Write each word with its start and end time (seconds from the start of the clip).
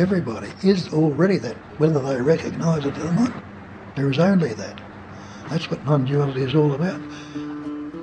Everybody 0.00 0.48
is 0.62 0.94
already 0.94 1.36
that, 1.36 1.56
whether 1.76 2.00
they 2.00 2.22
recognise 2.22 2.86
it 2.86 2.96
or 2.96 3.12
not. 3.12 3.34
There 3.96 4.10
is 4.10 4.18
only 4.18 4.54
that. 4.54 4.80
That's 5.50 5.70
what 5.70 5.84
non-duality 5.84 6.40
is 6.40 6.54
all 6.54 6.72
about. 6.72 6.98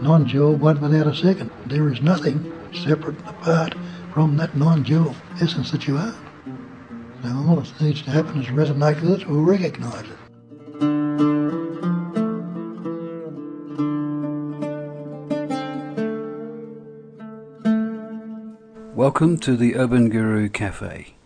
Non-dual, 0.04 0.58
one 0.58 0.80
without 0.80 1.08
a 1.08 1.16
second. 1.16 1.50
There 1.66 1.92
is 1.92 2.00
nothing 2.00 2.54
separate 2.72 3.18
and 3.18 3.30
apart 3.30 3.74
from 4.14 4.38
that 4.38 4.56
non-dual 4.56 5.16
essence 5.42 5.72
that 5.72 5.88
you 5.88 5.98
are. 5.98 6.14
So 7.24 7.30
all 7.30 7.56
that 7.56 7.82
needs 7.82 8.04
to 8.04 8.12
happen 8.12 8.44
is 8.44 8.48
resonate 8.50 9.02
with 9.02 9.22
it 9.22 9.28
or 9.28 9.42
recognise 9.42 10.06
it. 10.06 10.20
Welcome 18.94 19.40
to 19.40 19.58
the 19.58 19.76
Urban 19.76 20.10
Guru 20.10 20.48
Cafe. 20.50 21.17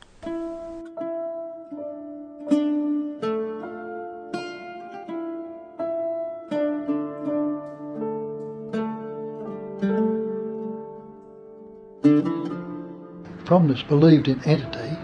From 13.52 13.68
this 13.68 13.84
believed 13.84 14.30
in 14.30 14.42
entity, 14.46 14.98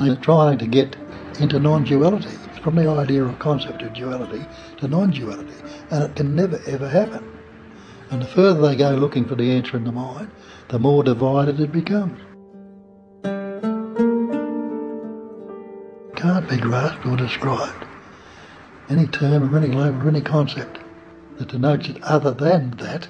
they're 0.00 0.16
trying 0.16 0.58
to 0.58 0.66
get 0.66 0.96
into 1.38 1.60
non-duality. 1.60 2.36
From 2.64 2.74
the 2.74 2.90
idea 2.90 3.24
or 3.24 3.32
concept 3.34 3.82
of 3.82 3.94
duality 3.94 4.44
to 4.78 4.88
non-duality. 4.88 5.54
And 5.92 6.02
it 6.02 6.16
can 6.16 6.34
never 6.34 6.60
ever 6.66 6.88
happen. 6.88 7.24
And 8.10 8.22
the 8.22 8.26
further 8.26 8.60
they 8.60 8.74
go 8.74 8.96
looking 8.96 9.24
for 9.24 9.36
the 9.36 9.52
answer 9.52 9.76
in 9.76 9.84
the 9.84 9.92
mind, 9.92 10.32
the 10.66 10.80
more 10.80 11.04
divided 11.04 11.60
it 11.60 11.70
becomes. 11.70 12.20
It 13.22 13.62
Can't 16.16 16.48
be 16.48 16.56
grasped 16.56 17.06
or 17.06 17.16
described. 17.16 17.84
Any 18.88 19.06
term 19.06 19.54
or 19.54 19.56
any 19.56 19.68
label 19.68 20.02
or 20.02 20.08
any 20.08 20.22
concept 20.22 20.80
that 21.38 21.46
denotes 21.46 21.88
it 21.88 22.02
other 22.02 22.32
than 22.32 22.72
that 22.78 23.06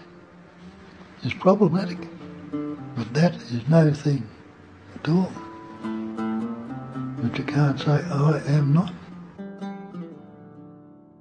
is 1.22 1.32
problematic. 1.32 2.10
But 2.94 3.14
that 3.14 3.36
is 3.36 3.66
no 3.66 3.94
thing 3.94 4.28
all. 5.08 5.32
But 5.82 7.38
you 7.38 7.44
can't 7.44 7.78
say, 7.78 8.02
oh, 8.10 8.40
I 8.44 8.50
am 8.50 8.72
not. 8.72 8.92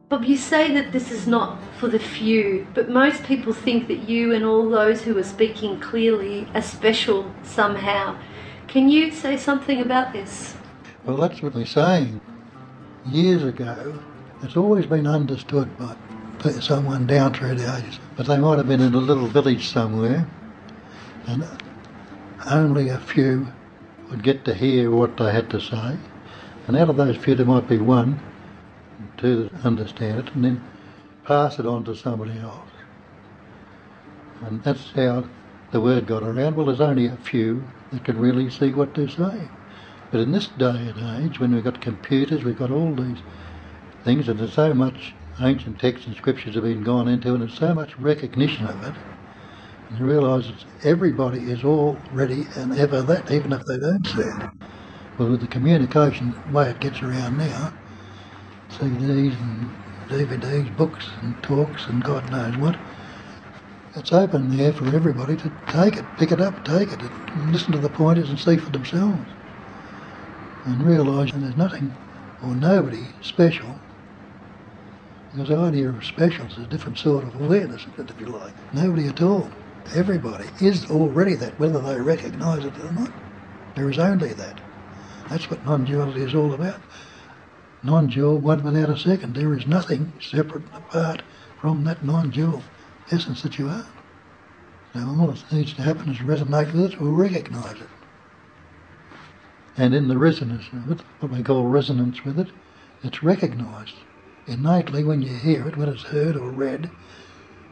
Bob, 0.09 0.23
you 0.23 0.37
say 0.37 0.73
that 0.73 0.91
this 0.91 1.11
is 1.11 1.27
not 1.27 1.59
for 1.77 1.87
the 1.87 1.99
few, 1.99 2.65
but 2.73 2.89
most 2.89 3.23
people 3.23 3.53
think 3.53 3.87
that 3.87 4.09
you 4.09 4.33
and 4.33 4.43
all 4.43 4.67
those 4.67 5.03
who 5.03 5.15
are 5.17 5.23
speaking 5.23 5.79
clearly 5.79 6.47
are 6.55 6.63
special 6.63 7.31
somehow. 7.43 8.17
Can 8.67 8.89
you 8.89 9.11
say 9.11 9.37
something 9.37 9.79
about 9.81 10.11
this? 10.11 10.55
Well, 11.05 11.17
that's 11.17 11.41
what 11.43 11.53
we're 11.53 11.65
saying. 11.65 12.21
Years 13.05 13.43
ago, 13.43 13.99
it's 14.41 14.57
always 14.57 14.87
been 14.87 15.05
understood 15.05 15.69
by 15.77 15.95
someone 16.59 17.05
down 17.05 17.33
through 17.33 17.55
the 17.55 17.77
ages, 17.77 17.99
but 18.15 18.25
they 18.25 18.37
might 18.37 18.57
have 18.57 18.67
been 18.67 18.81
in 18.81 18.93
a 18.95 18.97
little 18.97 19.27
village 19.27 19.67
somewhere, 19.67 20.27
and 21.27 21.45
only 22.49 22.89
a 22.89 22.97
few 22.97 23.47
would 24.09 24.23
get 24.23 24.45
to 24.45 24.53
hear 24.53 24.91
what 24.91 25.17
they 25.17 25.31
had 25.31 25.49
to 25.51 25.61
say, 25.61 25.97
and 26.67 26.77
out 26.77 26.89
of 26.89 26.97
those 26.97 27.17
few, 27.17 27.35
there 27.35 27.45
might 27.45 27.67
be 27.67 27.77
one, 27.77 28.19
two 29.17 29.43
that 29.43 29.65
understand 29.65 30.19
it, 30.19 30.33
and 30.35 30.43
then 30.45 30.63
pass 31.23 31.59
it 31.59 31.65
on 31.65 31.83
to 31.85 31.95
somebody 31.95 32.37
else. 32.39 32.69
And 34.41 34.63
that's 34.63 34.91
how 34.91 35.25
the 35.71 35.81
word 35.81 36.07
got 36.07 36.23
around. 36.23 36.55
Well, 36.55 36.65
there's 36.65 36.81
only 36.81 37.07
a 37.07 37.17
few 37.17 37.63
that 37.91 38.03
can 38.03 38.19
really 38.19 38.49
see 38.49 38.71
what 38.71 38.93
they're 38.93 39.09
saying. 39.09 39.49
But 40.11 40.21
in 40.21 40.31
this 40.31 40.47
day 40.47 40.93
and 40.95 41.23
age, 41.23 41.39
when 41.39 41.53
we've 41.53 41.63
got 41.63 41.81
computers, 41.81 42.43
we've 42.43 42.57
got 42.57 42.71
all 42.71 42.95
these 42.95 43.19
things, 44.03 44.27
and 44.27 44.39
there's 44.39 44.53
so 44.53 44.73
much 44.73 45.13
ancient 45.41 45.79
texts 45.79 46.07
and 46.07 46.15
scriptures 46.15 46.55
have 46.55 46.63
been 46.63 46.83
gone 46.83 47.07
into, 47.07 47.33
and 47.33 47.41
there's 47.41 47.57
so 47.57 47.73
much 47.73 47.97
recognition 47.97 48.65
of 48.65 48.83
it, 48.83 48.93
and 49.89 49.99
realises 49.99 50.65
everybody 50.83 51.49
is 51.49 51.63
already 51.63 52.45
and 52.55 52.77
ever 52.77 53.01
that, 53.01 53.31
even 53.31 53.51
if 53.51 53.65
they 53.65 53.77
don't 53.77 54.05
see 54.05 54.21
it. 54.21 54.43
Well, 55.17 55.31
with 55.31 55.41
the 55.41 55.47
communication 55.47 56.33
way 56.47 56.69
it 56.69 56.79
gets 56.79 57.01
around 57.01 57.37
now, 57.37 57.73
CDs 58.69 59.39
and 59.39 59.71
DVDs, 60.09 60.75
books 60.75 61.09
and 61.21 61.41
talks 61.43 61.87
and 61.87 62.03
God 62.03 62.31
knows 62.31 62.57
what, 62.57 62.77
it's 63.95 64.13
open 64.13 64.55
there 64.55 64.71
for 64.71 64.87
everybody 64.95 65.35
to 65.37 65.51
take 65.67 65.97
it, 65.97 66.15
pick 66.15 66.31
it 66.31 66.39
up, 66.39 66.63
take 66.63 66.91
it, 66.91 67.01
listen 67.35 67.71
to 67.73 67.79
the 67.79 67.89
pointers 67.89 68.29
and 68.29 68.39
see 68.39 68.57
for 68.57 68.69
themselves. 68.69 69.31
And 70.65 70.83
realise 70.85 71.31
there's 71.31 71.57
nothing 71.57 71.97
or 72.41 72.55
nobody 72.55 73.07
special. 73.21 73.81
Because 75.31 75.49
the 75.49 75.57
idea 75.57 75.89
of 75.89 76.03
special 76.05 76.47
is 76.47 76.57
a 76.57 76.67
different 76.67 76.97
sort 76.97 77.23
of 77.25 77.35
awareness, 77.35 77.85
if 77.97 78.19
you 78.19 78.27
like. 78.27 78.53
Nobody 78.73 79.07
at 79.07 79.21
all. 79.21 79.51
Everybody 79.95 80.45
is 80.61 80.89
already 80.89 81.35
that, 81.35 81.59
whether 81.59 81.79
they 81.79 81.99
recognise 81.99 82.63
it 82.65 82.77
or 82.79 82.91
not. 82.91 83.11
There 83.75 83.89
is 83.89 83.97
only 83.97 84.33
that. 84.33 84.59
That's 85.29 85.49
what 85.49 85.65
non-duality 85.65 86.21
is 86.21 86.35
all 86.35 86.53
about. 86.53 86.79
Non-dual, 87.83 88.39
one 88.39 88.63
without 88.63 88.89
a 88.89 88.97
second. 88.97 89.35
There 89.35 89.53
is 89.53 89.65
nothing 89.65 90.13
separate 90.19 90.63
and 90.65 90.75
apart 90.75 91.21
from 91.59 91.83
that 91.85 92.03
non-dual 92.03 92.61
essence 93.11 93.41
that 93.41 93.57
you 93.57 93.67
are. 93.69 93.85
So 94.93 94.99
all 94.99 95.27
that 95.27 95.51
needs 95.51 95.73
to 95.73 95.81
happen 95.81 96.09
is 96.09 96.17
resonate 96.17 96.73
with 96.73 96.93
it 96.93 97.01
or 97.01 97.09
recognise 97.09 97.79
it. 97.79 97.89
And 99.77 99.93
in 99.93 100.07
the 100.07 100.17
resonance 100.17 100.65
of 100.73 100.91
it, 100.91 101.01
what 101.19 101.31
we 101.31 101.41
call 101.41 101.65
resonance 101.65 102.25
with 102.25 102.39
it, 102.39 102.49
it's 103.03 103.23
recognised 103.23 103.95
innately 104.47 105.03
when 105.03 105.21
you 105.21 105.33
hear 105.33 105.67
it, 105.67 105.77
when 105.77 105.89
it's 105.89 106.03
heard 106.03 106.35
or 106.35 106.49
read, 106.49 106.89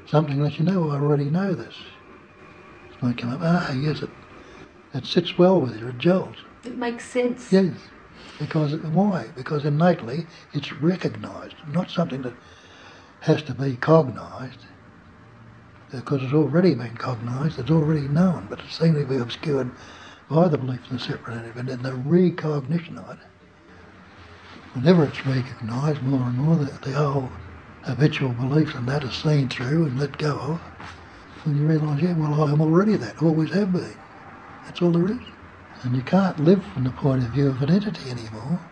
something 0.06 0.42
that 0.44 0.60
you 0.60 0.66
know, 0.66 0.92
I 0.92 0.96
already 0.96 1.26
know 1.26 1.54
this. 1.54 1.76
It 2.98 3.04
might 3.04 3.18
come 3.18 3.30
up, 3.32 3.40
ah, 3.44 3.72
yes, 3.74 4.02
it, 4.02 4.10
it 4.94 5.06
sits 5.06 5.38
well 5.38 5.62
with 5.62 5.80
you, 5.80 5.88
it 5.88 5.98
gels. 6.00 6.36
It 6.64 6.78
makes 6.78 7.06
sense. 7.06 7.52
Yes, 7.52 7.76
because 8.40 8.76
why? 8.76 9.28
Because 9.36 9.66
innately 9.66 10.26
it's 10.54 10.74
recognised, 10.74 11.56
not 11.72 11.92
something 11.92 12.24
that 12.24 12.34
has 13.22 13.44
to 13.44 13.54
be 13.54 13.76
cognised, 13.76 14.66
because 15.92 16.24
it's 16.24 16.34
already 16.34 16.74
been 16.74 16.96
cognised, 16.98 17.60
it's 17.60 17.70
already 17.72 18.08
known, 18.08 18.48
but 18.50 18.60
it 18.60 18.72
seems 18.72 18.98
to 18.98 19.06
be 19.06 19.18
obscured 19.18 19.70
by 20.30 20.48
the 20.48 20.58
belief 20.58 20.82
in 20.90 20.98
the 20.98 21.04
separate 21.04 21.36
entity, 21.38 21.72
and 21.72 21.84
the 21.84 21.94
recognition 21.94 22.98
of 22.98 23.12
it. 23.12 23.20
Whenever 24.74 25.06
it's 25.06 25.26
recognised 25.26 26.02
more 26.04 26.28
and 26.28 26.38
more, 26.38 26.56
the, 26.58 26.72
the 26.88 27.00
old 27.00 27.30
habitual 27.84 28.30
beliefs 28.30 28.74
and 28.76 28.88
that 28.88 29.04
is 29.04 29.14
seen 29.14 29.48
through 29.50 29.86
and 29.86 30.00
let 30.00 30.18
go 30.18 30.36
of, 30.36 30.62
and 31.46 31.58
you 31.58 31.68
realise, 31.68 32.02
yeah, 32.02 32.14
well, 32.14 32.44
I'm 32.44 32.62
already 32.62 32.96
that, 32.98 33.22
always 33.22 33.54
have 33.54 33.72
been. 33.74 34.00
That's 34.66 34.82
all 34.82 34.92
there 34.94 35.12
is. 35.12 35.24
And 35.84 35.96
you 35.96 36.04
can't 36.04 36.40
live 36.40 36.66
from 36.66 36.84
the 36.86 36.92
point 36.92 37.24
of 37.24 37.32
view 37.32 37.50
of 37.50 37.62
an 37.62 37.72
entity 37.72 38.10
anymore 38.10 38.72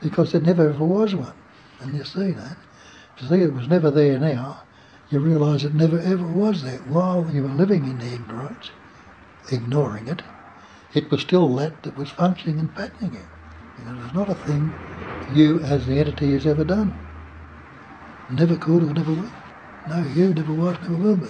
because 0.00 0.32
there 0.32 0.40
never 0.40 0.70
ever 0.70 0.84
was 0.84 1.14
one. 1.14 1.34
And 1.80 1.94
you 1.94 2.04
see 2.04 2.32
that. 2.32 2.58
To 3.18 3.28
see 3.28 3.42
it 3.42 3.54
was 3.54 3.68
never 3.68 3.90
there 3.90 4.18
now, 4.18 4.64
you 5.08 5.20
realise 5.20 5.64
it 5.64 5.74
never 5.74 5.98
ever 6.00 6.26
was 6.26 6.62
there. 6.62 6.78
While 6.80 7.30
you 7.30 7.42
were 7.44 7.48
living 7.50 7.86
in 7.86 7.98
the 7.98 8.14
ignorance, 8.14 8.70
ignoring 9.50 10.08
it, 10.08 10.22
it 10.94 11.10
was 11.10 11.22
still 11.22 11.54
that 11.56 11.82
that 11.84 11.96
was 11.96 12.10
functioning 12.10 12.60
and 12.60 12.74
patterning 12.74 13.14
you. 13.14 13.28
Because 13.76 14.04
it's 14.04 14.14
not 14.14 14.30
a 14.30 14.34
thing 14.36 14.78
you 15.28 15.60
as 15.60 15.86
the 15.86 15.98
entity 16.00 16.32
has 16.34 16.46
ever 16.46 16.64
done. 16.64 17.00
Never 18.28 18.56
could 18.58 18.82
or 18.84 18.94
never 18.94 19.12
will. 19.14 19.32
No, 19.88 20.06
you 20.14 20.34
never 20.34 20.52
was, 20.52 20.76
never 20.82 20.96
will 20.96 21.16
be. 21.16 21.28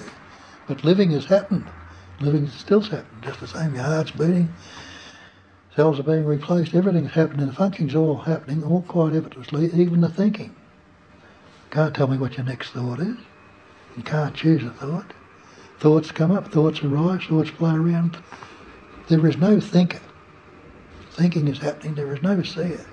But 0.67 0.83
living 0.83 1.13
has 1.13 1.25
happened. 1.25 1.67
Living 2.21 2.49
still 2.49 2.81
happening, 2.81 3.23
just 3.23 3.39
the 3.39 3.47
same. 3.47 3.75
Your 3.75 3.85
heart's 3.85 4.11
beating, 4.11 4.53
cells 5.77 6.01
are 6.01 6.03
being 6.03 6.25
replaced, 6.25 6.75
everything's 6.75 7.13
happening, 7.13 7.47
the 7.47 7.53
functioning's 7.53 7.95
all 7.95 8.17
happening, 8.17 8.65
all 8.65 8.83
quite 8.83 9.15
effortlessly, 9.15 9.71
even 9.73 10.01
the 10.01 10.09
thinking. 10.09 10.47
You 10.47 11.71
can't 11.71 11.95
tell 11.95 12.09
me 12.09 12.19
what 12.19 12.37
your 12.37 12.45
next 12.45 12.71
thought 12.71 12.99
is. 12.99 13.17
You 13.97 14.03
can't 14.03 14.35
choose 14.35 14.65
a 14.65 14.71
thought. 14.71 15.13
Thoughts 15.79 16.11
come 16.11 16.33
up, 16.33 16.51
thoughts 16.51 16.83
arise, 16.83 17.23
thoughts 17.23 17.51
flow 17.51 17.77
around. 17.77 18.17
There 19.07 19.25
is 19.25 19.37
no 19.37 19.61
thinker. 19.61 20.01
Thinking 21.13 21.47
is 21.47 21.59
happening, 21.59 21.95
there 21.95 22.13
is 22.13 22.23
no 22.23 22.43
seer. 22.43 22.85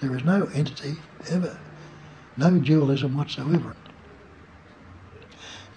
There 0.00 0.16
is 0.16 0.24
no 0.24 0.46
entity 0.54 0.96
ever. 1.28 1.58
No 2.38 2.58
dualism 2.58 3.18
whatsoever. 3.18 3.76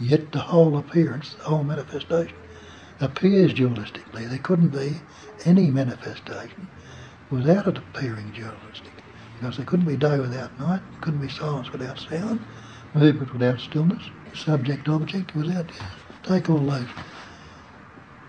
Yet 0.03 0.33
the 0.33 0.39
whole 0.39 0.77
appearance, 0.77 1.33
the 1.35 1.45
whole 1.45 1.63
manifestation, 1.63 2.35
appears 2.99 3.53
dualistically. 3.53 4.27
There 4.29 4.37
couldn't 4.37 4.69
be 4.69 4.99
any 5.45 5.71
manifestation 5.71 6.67
without 7.29 7.67
it 7.67 7.77
appearing 7.77 8.31
dualistic. 8.31 8.91
Because 9.39 9.55
there 9.55 9.65
couldn't 9.65 9.87
be 9.87 9.95
day 9.95 10.19
without 10.19 10.59
night, 10.59 10.81
couldn't 10.99 11.21
be 11.21 11.29
silence 11.29 11.71
without 11.71 11.99
sound, 11.99 12.41
movement 12.93 13.31
without 13.31 13.61
stillness, 13.61 14.03
subject 14.33 14.89
object 14.89 15.33
without. 15.37 15.71
Take 16.23 16.49
all 16.49 16.59
those 16.59 16.87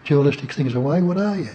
dualistic 0.04 0.52
things 0.52 0.76
away, 0.76 1.02
what 1.02 1.18
are 1.18 1.36
you? 1.36 1.50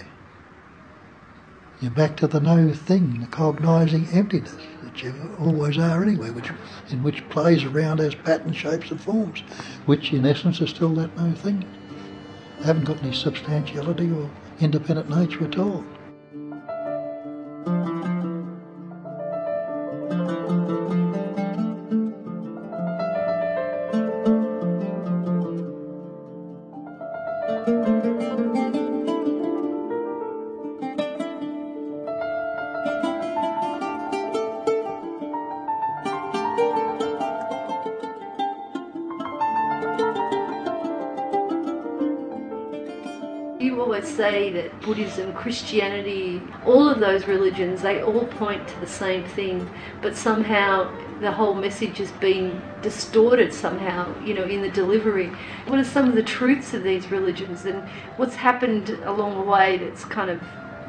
You're 1.80 1.92
back 1.92 2.18
to 2.18 2.28
the 2.28 2.42
no 2.42 2.74
thing, 2.74 3.22
the 3.22 3.28
cognizing 3.28 4.06
emptiness 4.10 4.58
you 5.04 5.36
always 5.40 5.78
are 5.78 6.04
anyway, 6.04 6.30
which 6.32 6.50
in 6.90 7.04
which 7.04 7.28
plays 7.30 7.64
around 7.64 8.00
as 8.00 8.16
patterns, 8.16 8.58
shapes 8.58 8.92
and 8.92 9.02
forms, 9.02 9.40
which 9.86 10.14
in 10.14 10.26
essence 10.26 10.62
are 10.62 10.68
still 10.68 10.96
that 10.96 11.16
no 11.18 11.34
thing. 11.34 11.66
They 12.60 12.66
haven't 12.66 12.86
got 12.86 13.02
any 13.04 13.14
substantiality 13.14 14.12
or 14.12 14.32
independent 14.60 15.10
nature 15.10 15.46
at 15.46 15.58
all. 15.58 15.86
Buddhism, 44.90 45.34
Christianity, 45.34 46.42
all 46.66 46.90
of 46.90 47.00
those 47.00 47.28
religions, 47.28 47.84
they 47.84 48.02
all 48.02 48.26
point 48.26 48.68
to 48.70 48.80
the 48.80 48.88
same 48.88 49.24
thing, 49.24 49.70
but 50.02 50.18
somehow 50.18 50.92
the 51.20 51.32
whole 51.32 51.54
message 51.54 52.00
has 52.00 52.10
been 52.14 52.60
distorted 52.82 53.54
somehow, 53.54 54.12
you 54.24 54.34
know, 54.34 54.46
in 54.46 54.64
the 54.64 54.72
delivery. 54.72 55.28
What 55.68 55.78
are 55.78 55.84
some 55.84 56.10
of 56.10 56.16
the 56.16 56.24
truths 56.24 56.74
of 56.74 56.82
these 56.82 57.12
religions 57.12 57.66
and 57.66 57.88
what's 58.18 58.34
happened 58.34 58.90
along 59.04 59.36
the 59.36 59.44
way 59.44 59.78
that's 59.78 60.06
kind 60.06 60.32
of 60.32 60.42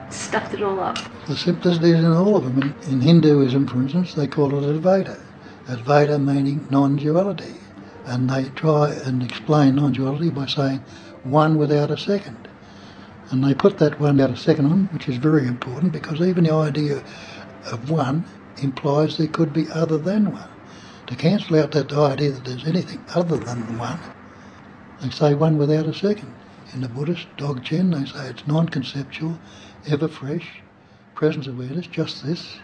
stuffed 0.08 0.54
it 0.54 0.62
all 0.62 0.80
up? 0.80 0.96
The 1.28 1.36
simplicity 1.36 1.90
is 1.90 2.02
in 2.02 2.10
all 2.10 2.36
of 2.36 2.44
them. 2.44 2.62
In, 2.62 2.92
in 2.92 3.00
Hinduism, 3.02 3.66
for 3.66 3.82
instance, 3.82 4.14
they 4.14 4.26
call 4.26 4.54
it 4.54 4.82
Advaita. 4.82 5.20
Advaita 5.66 6.18
meaning 6.24 6.66
non-duality. 6.70 7.52
And 8.06 8.30
they 8.30 8.44
try 8.44 8.94
and 8.94 9.22
explain 9.22 9.74
non-duality 9.74 10.30
by 10.30 10.46
saying 10.46 10.78
one 11.22 11.58
without 11.58 11.90
a 11.90 11.98
second. 11.98 12.48
And 13.30 13.44
they 13.44 13.54
put 13.54 13.78
that 13.78 14.00
one 14.00 14.16
without 14.16 14.30
a 14.30 14.36
second 14.36 14.66
on, 14.66 14.84
which 14.92 15.08
is 15.08 15.16
very 15.16 15.46
important 15.46 15.92
because 15.92 16.20
even 16.20 16.44
the 16.44 16.52
idea 16.52 17.02
of 17.66 17.90
one 17.90 18.24
implies 18.60 19.16
there 19.16 19.28
could 19.28 19.52
be 19.52 19.68
other 19.70 19.98
than 19.98 20.32
one. 20.32 20.48
To 21.06 21.14
cancel 21.14 21.58
out 21.58 21.72
that 21.72 21.92
idea 21.92 22.32
that 22.32 22.44
there's 22.44 22.66
anything 22.66 23.04
other 23.14 23.36
than 23.36 23.78
one, 23.78 23.98
they 25.00 25.10
say 25.10 25.34
one 25.34 25.58
without 25.58 25.86
a 25.86 25.94
second. 25.94 26.34
In 26.74 26.82
the 26.82 26.88
Buddhist 26.88 27.26
Dzogchen, 27.36 27.92
they 27.92 28.04
say 28.04 28.28
it's 28.28 28.46
non-conceptual, 28.46 29.38
ever 29.88 30.08
fresh, 30.08 30.60
presence 31.14 31.46
awareness, 31.46 31.86
just 31.86 32.24
this, 32.24 32.58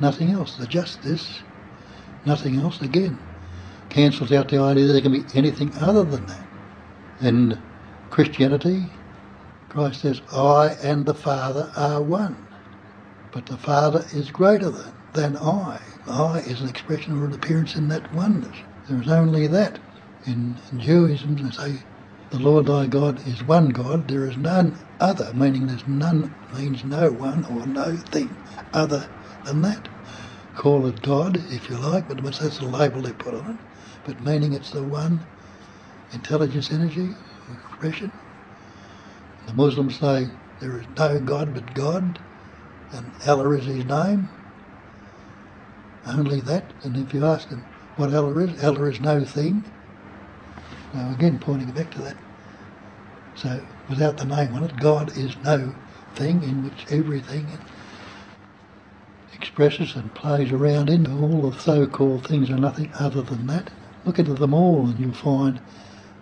nothing 0.00 0.30
else. 0.30 0.56
The 0.56 0.66
just 0.66 1.02
this, 1.02 1.40
nothing 2.24 2.56
else 2.56 2.80
again. 2.80 3.18
Cancels 3.90 4.32
out 4.32 4.48
the 4.48 4.58
idea 4.58 4.86
that 4.86 4.92
there 4.94 5.02
can 5.02 5.12
be 5.12 5.24
anything 5.34 5.72
other 5.76 6.04
than 6.04 6.26
that. 6.26 6.46
In 7.20 7.58
Christianity, 8.10 8.84
Christ 9.74 10.02
says, 10.02 10.22
I 10.32 10.76
and 10.82 11.06
the 11.06 11.14
Father 11.14 11.72
are 11.76 12.02
one. 12.02 12.48
But 13.32 13.46
the 13.46 13.58
Father 13.58 14.06
is 14.12 14.30
greater 14.30 14.70
than, 14.70 14.94
than 15.12 15.36
I. 15.38 15.80
I 16.06 16.40
is 16.40 16.62
an 16.62 16.68
expression 16.68 17.14
or 17.14 17.26
an 17.26 17.34
appearance 17.34 17.76
in 17.76 17.88
that 17.88 18.12
oneness. 18.12 18.56
There 18.88 19.00
is 19.02 19.08
only 19.08 19.46
that. 19.48 19.80
In, 20.26 20.60
in 20.72 20.80
Judaism, 20.80 21.36
they 21.36 21.50
say, 21.50 21.84
the 22.30 22.38
Lord 22.40 22.66
thy 22.66 22.86
God 22.88 23.26
is 23.26 23.44
one 23.44 23.70
God, 23.70 24.08
there 24.08 24.28
is 24.28 24.36
none 24.38 24.82
other, 25.00 25.32
meaning 25.34 25.66
there's 25.66 25.86
none 25.86 26.36
means 26.52 26.84
no 26.84 27.12
one 27.12 27.44
or 27.46 27.66
no 27.66 27.96
thing 27.96 28.42
other 28.74 29.10
than 29.44 29.62
that. 29.62 29.88
Call 30.54 30.86
it 30.88 31.02
God 31.02 31.38
if 31.38 31.70
you 31.70 31.78
like, 31.78 32.08
but 32.08 32.22
that's 32.24 32.58
the 32.58 32.66
label 32.66 33.02
they 33.02 33.12
put 33.14 33.34
on 33.34 33.58
it. 33.60 33.66
But 34.04 34.20
meaning 34.20 34.52
it's 34.54 34.70
the 34.70 34.84
one 34.84 35.28
intelligence 36.12 36.72
energy, 36.72 37.16
expression. 37.48 38.12
The 39.46 39.54
Muslims 39.54 39.98
say 39.98 40.28
there 40.60 40.80
is 40.80 40.86
no 40.96 41.20
God 41.20 41.54
but 41.54 41.74
God, 41.74 42.18
and 42.92 43.10
Allah 43.26 43.50
is 43.52 43.66
His 43.66 43.84
name. 43.84 44.28
Only 46.06 46.40
that. 46.42 46.64
And 46.82 46.96
if 46.96 47.14
you 47.14 47.24
ask 47.24 47.48
them 47.48 47.64
what 47.96 48.14
Allah 48.14 48.36
is, 48.38 48.64
Allah 48.64 48.84
is 48.90 49.00
no 49.00 49.24
thing. 49.24 49.64
Now 50.92 51.12
again, 51.12 51.38
pointing 51.38 51.70
back 51.72 51.90
to 51.92 52.02
that. 52.02 52.16
So 53.34 53.60
without 53.88 54.16
the 54.16 54.24
name 54.24 54.54
on 54.54 54.64
it, 54.64 54.76
God 54.78 55.16
is 55.16 55.36
no 55.44 55.74
thing 56.14 56.42
in 56.42 56.64
which 56.64 56.86
everything 56.90 57.46
expresses 59.34 59.96
and 59.96 60.14
plays 60.14 60.52
around 60.52 60.88
in. 60.88 61.06
All 61.06 61.50
the 61.50 61.58
so-called 61.58 62.26
things 62.26 62.50
are 62.50 62.58
nothing 62.58 62.92
other 62.98 63.22
than 63.22 63.46
that. 63.48 63.70
Look 64.04 64.18
into 64.18 64.34
them 64.34 64.54
all 64.54 64.86
and 64.86 64.98
you'll 64.98 65.12
find 65.12 65.60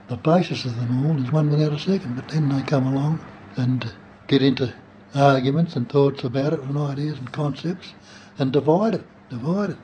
the 0.08 0.16
basis 0.16 0.64
of 0.64 0.76
them 0.76 1.06
all 1.06 1.22
is 1.22 1.32
one 1.32 1.50
without 1.50 1.72
a 1.72 1.78
second. 1.78 2.16
But 2.16 2.28
then 2.28 2.48
they 2.48 2.62
come 2.62 2.86
along 2.86 3.24
and 3.56 3.92
get 4.26 4.42
into 4.42 4.72
arguments 5.14 5.76
and 5.76 5.88
thoughts 5.88 6.24
about 6.24 6.52
it 6.52 6.60
and 6.60 6.76
ideas 6.76 7.18
and 7.18 7.32
concepts 7.32 7.92
and 8.38 8.52
divide 8.52 8.94
it, 8.94 9.04
divide 9.30 9.70
it. 9.70 9.76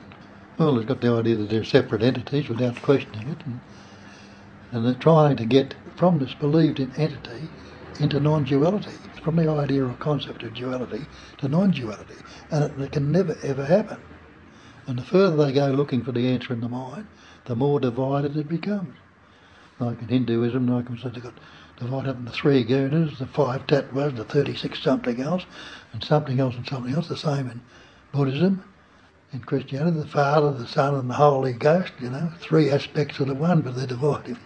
Well, 0.57 0.75
they've 0.75 0.87
got 0.87 1.01
the 1.01 1.11
idea 1.11 1.35
that 1.37 1.49
they're 1.49 1.63
separate 1.63 2.03
entities 2.03 2.49
without 2.49 2.81
questioning 2.81 3.29
it. 3.29 3.45
And, 3.45 3.59
and 4.71 4.85
they're 4.85 4.93
trying 4.93 5.37
to 5.37 5.45
get 5.45 5.75
from 5.95 6.19
this 6.19 6.33
believed 6.33 6.79
in 6.79 6.91
entity 6.95 7.47
into 7.99 8.19
non-duality, 8.19 8.91
from 9.23 9.35
the 9.35 9.49
idea 9.49 9.85
or 9.85 9.93
concept 9.95 10.43
of 10.43 10.53
duality 10.53 11.05
to 11.37 11.47
non-duality. 11.47 12.15
And 12.51 12.63
it, 12.63 12.81
it 12.81 12.91
can 12.91 13.11
never 13.11 13.37
ever 13.43 13.65
happen. 13.65 13.97
And 14.87 14.97
the 14.97 15.03
further 15.03 15.45
they 15.45 15.53
go 15.53 15.67
looking 15.67 16.03
for 16.03 16.11
the 16.11 16.27
answer 16.27 16.53
in 16.53 16.61
the 16.61 16.69
mind, 16.69 17.07
the 17.45 17.55
more 17.55 17.79
divided 17.79 18.35
it 18.35 18.47
becomes. 18.47 18.95
Like 19.79 20.01
in 20.01 20.09
Hinduism, 20.09 20.65
they've 20.67 21.23
got 21.23 21.33
divided 21.77 22.09
up 22.09 22.17
into 22.17 22.31
three 22.31 22.65
gunas, 22.65 23.17
the 23.17 23.25
five 23.25 23.65
tattvas, 23.65 24.15
the 24.17 24.25
36 24.25 24.81
something 24.81 25.21
else, 25.21 25.45
and 25.93 26.03
something 26.03 26.39
else 26.39 26.55
and 26.55 26.67
something 26.67 26.93
else, 26.93 27.07
the 27.07 27.15
same 27.15 27.49
in 27.49 27.61
Buddhism. 28.11 28.63
In 29.31 29.39
Christianity, 29.39 29.99
the 29.99 30.07
Father, 30.07 30.51
the 30.51 30.67
Son, 30.67 30.95
and 30.95 31.09
the 31.09 31.13
Holy 31.13 31.53
Ghost, 31.53 31.93
you 32.01 32.09
know, 32.09 32.31
three 32.39 32.69
aspects 32.71 33.19
of 33.19 33.27
the 33.27 33.35
one, 33.35 33.61
but 33.61 33.75
they're 33.75 33.87
divided. 33.87 34.37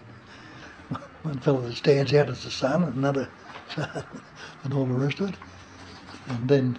One 1.22 1.38
fellow 1.40 1.62
that 1.62 1.74
stands 1.74 2.12
out 2.12 2.28
as 2.28 2.44
the 2.44 2.50
Son, 2.50 2.84
and 2.84 2.94
another 2.94 3.30
and 3.76 4.74
all 4.74 4.84
the 4.84 4.92
rest 4.92 5.20
of 5.20 5.30
it. 5.30 5.36
And 6.28 6.48
then 6.48 6.78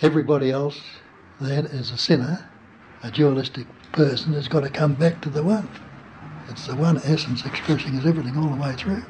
everybody 0.00 0.52
else 0.52 0.80
then 1.40 1.66
is 1.66 1.90
a 1.90 1.98
sinner, 1.98 2.48
a 3.02 3.10
dualistic 3.10 3.66
person, 3.90 4.32
has 4.34 4.46
got 4.46 4.60
to 4.60 4.70
come 4.70 4.94
back 4.94 5.20
to 5.22 5.30
the 5.30 5.42
one. 5.42 5.68
It's 6.52 6.66
the 6.66 6.76
one 6.76 6.98
essence 6.98 7.46
expressing 7.46 7.96
as 7.96 8.04
everything 8.04 8.36
all 8.36 8.50
the 8.50 8.60
way 8.60 8.74
through. 8.74 9.02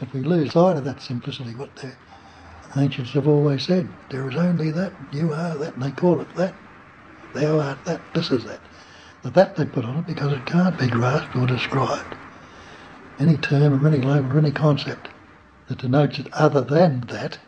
If 0.00 0.14
we 0.14 0.20
lose 0.20 0.52
sight 0.52 0.76
of 0.76 0.84
that 0.84 1.02
simplicity, 1.02 1.56
what 1.56 1.74
the 1.74 1.92
ancients 2.76 3.10
have 3.14 3.26
always 3.26 3.64
said, 3.64 3.88
there 4.08 4.28
is 4.30 4.36
only 4.36 4.70
that, 4.70 4.92
you 5.12 5.32
are 5.32 5.56
that, 5.56 5.74
and 5.74 5.82
they 5.82 5.90
call 5.90 6.20
it 6.20 6.32
that. 6.36 6.54
Thou 7.34 7.58
art 7.58 7.84
that, 7.84 8.00
this 8.14 8.30
is 8.30 8.44
that. 8.44 8.60
The 9.24 9.30
that 9.30 9.56
they 9.56 9.64
put 9.64 9.84
on 9.84 9.98
it 9.98 10.06
because 10.06 10.32
it 10.32 10.46
can't 10.46 10.78
be 10.78 10.86
grasped 10.86 11.34
or 11.34 11.48
described. 11.48 12.14
Any 13.18 13.36
term 13.36 13.84
or 13.84 13.88
any 13.88 13.98
label 13.98 14.34
or 14.34 14.38
any 14.38 14.52
concept 14.52 15.08
that 15.66 15.78
denotes 15.78 16.20
it 16.20 16.32
other 16.32 16.60
than 16.60 17.00
that 17.08 17.40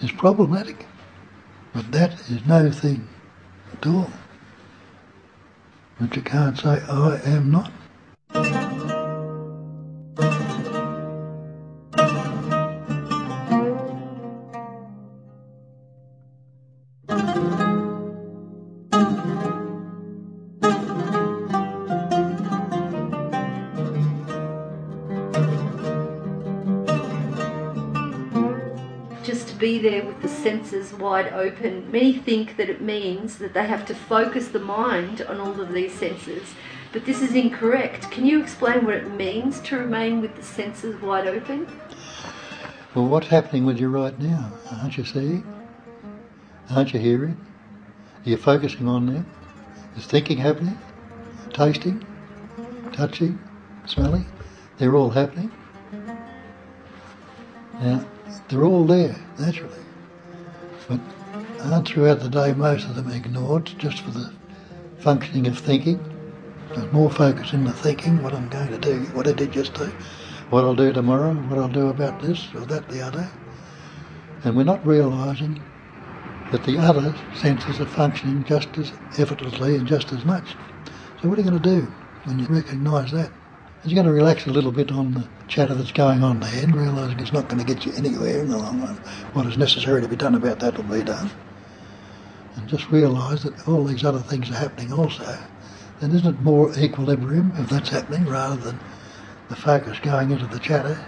is 0.00 0.10
problematic. 0.10 0.86
But 1.74 1.92
that 1.92 2.14
is 2.30 2.46
no 2.46 2.70
thing 2.70 3.06
at 3.74 3.86
all. 3.86 4.10
But 6.00 6.16
you 6.16 6.22
can't 6.22 6.58
say, 6.58 6.82
I 6.88 7.20
am 7.24 7.52
not. 7.52 8.63
Senses 30.44 30.92
wide 30.92 31.32
open. 31.32 31.90
Many 31.90 32.12
think 32.12 32.58
that 32.58 32.68
it 32.68 32.82
means 32.82 33.38
that 33.38 33.54
they 33.54 33.66
have 33.66 33.86
to 33.86 33.94
focus 33.94 34.48
the 34.48 34.60
mind 34.60 35.22
on 35.22 35.40
all 35.40 35.58
of 35.58 35.72
these 35.72 35.94
senses, 35.94 36.54
but 36.92 37.06
this 37.06 37.22
is 37.22 37.34
incorrect. 37.34 38.10
Can 38.10 38.26
you 38.26 38.42
explain 38.42 38.84
what 38.84 38.94
it 38.94 39.10
means 39.10 39.58
to 39.60 39.78
remain 39.78 40.20
with 40.20 40.36
the 40.36 40.42
senses 40.42 41.00
wide 41.00 41.26
open? 41.26 41.66
Well, 42.94 43.06
what's 43.06 43.28
happening 43.28 43.64
with 43.64 43.80
you 43.80 43.88
right 43.88 44.16
now? 44.20 44.52
Aren't 44.70 44.98
you 44.98 45.04
seeing? 45.04 45.46
Aren't 46.70 46.92
you 46.92 47.00
hearing? 47.00 47.38
Are 48.26 48.28
you 48.28 48.36
focusing 48.36 48.86
on 48.86 49.06
them? 49.06 49.26
Is 49.96 50.04
thinking 50.04 50.36
happening? 50.36 50.78
Tasting? 51.54 52.06
Touching? 52.92 53.38
Smelling? 53.86 54.26
They're 54.76 54.94
all 54.94 55.10
happening. 55.10 55.50
Now, 57.80 58.04
They're 58.50 58.64
all 58.64 58.84
there, 58.84 59.16
naturally. 59.38 59.84
But 60.88 61.86
throughout 61.86 62.20
the 62.20 62.28
day 62.28 62.52
most 62.52 62.88
of 62.88 62.94
them 62.94 63.10
ignored 63.10 63.70
just 63.78 64.00
for 64.00 64.10
the 64.10 64.30
functioning 64.98 65.46
of 65.46 65.58
thinking? 65.58 65.98
There's 66.74 66.92
more 66.92 67.10
focus 67.10 67.52
in 67.52 67.64
the 67.64 67.72
thinking, 67.72 68.22
what 68.22 68.34
I'm 68.34 68.48
going 68.48 68.68
to 68.68 68.78
do, 68.78 69.00
what 69.14 69.28
I 69.28 69.32
did 69.32 69.52
just 69.52 69.74
do, 69.74 69.86
what 70.50 70.64
I'll 70.64 70.74
do 70.74 70.92
tomorrow, 70.92 71.32
what 71.32 71.58
I'll 71.58 71.68
do 71.68 71.88
about 71.88 72.20
this 72.20 72.52
or 72.54 72.60
that, 72.66 72.88
the 72.88 73.00
other. 73.00 73.30
And 74.44 74.56
we're 74.56 74.64
not 74.64 74.86
realising 74.86 75.62
that 76.50 76.64
the 76.64 76.78
other 76.78 77.14
senses 77.34 77.80
are 77.80 77.86
functioning 77.86 78.44
just 78.44 78.76
as 78.76 78.92
effortlessly 79.18 79.76
and 79.76 79.86
just 79.86 80.12
as 80.12 80.24
much. 80.24 80.54
So 81.22 81.28
what 81.28 81.38
are 81.38 81.42
you 81.42 81.50
going 81.50 81.62
to 81.62 81.80
do 81.80 81.86
when 82.24 82.38
you 82.38 82.46
recognise 82.46 83.10
that? 83.12 83.30
You're 83.86 83.96
going 83.96 84.06
to 84.06 84.12
relax 84.12 84.46
a 84.46 84.50
little 84.50 84.72
bit 84.72 84.90
on 84.90 85.12
the 85.12 85.28
chatter 85.46 85.74
that's 85.74 85.92
going 85.92 86.22
on 86.22 86.40
there 86.40 86.64
and 86.64 86.74
realising 86.74 87.20
it's 87.20 87.34
not 87.34 87.50
going 87.50 87.62
to 87.62 87.74
get 87.74 87.84
you 87.84 87.92
anywhere 87.92 88.40
in 88.40 88.48
the 88.48 88.56
long 88.56 88.80
run. 88.80 88.96
What 89.34 89.44
is 89.46 89.58
necessary 89.58 90.00
to 90.00 90.08
be 90.08 90.16
done 90.16 90.34
about 90.34 90.60
that 90.60 90.78
will 90.78 90.84
be 90.84 91.04
done. 91.04 91.30
And 92.56 92.66
just 92.66 92.90
realise 92.90 93.42
that 93.42 93.68
all 93.68 93.84
these 93.84 94.02
other 94.02 94.20
things 94.20 94.50
are 94.50 94.54
happening 94.54 94.90
also. 94.90 95.38
Then 96.00 96.12
isn't 96.12 96.34
it 96.34 96.40
more 96.40 96.72
equilibrium 96.78 97.52
if 97.58 97.68
that's 97.68 97.90
happening 97.90 98.24
rather 98.24 98.56
than 98.56 98.80
the 99.50 99.56
focus 99.56 99.98
going 99.98 100.30
into 100.30 100.46
the 100.46 100.60
chatter? 100.60 100.98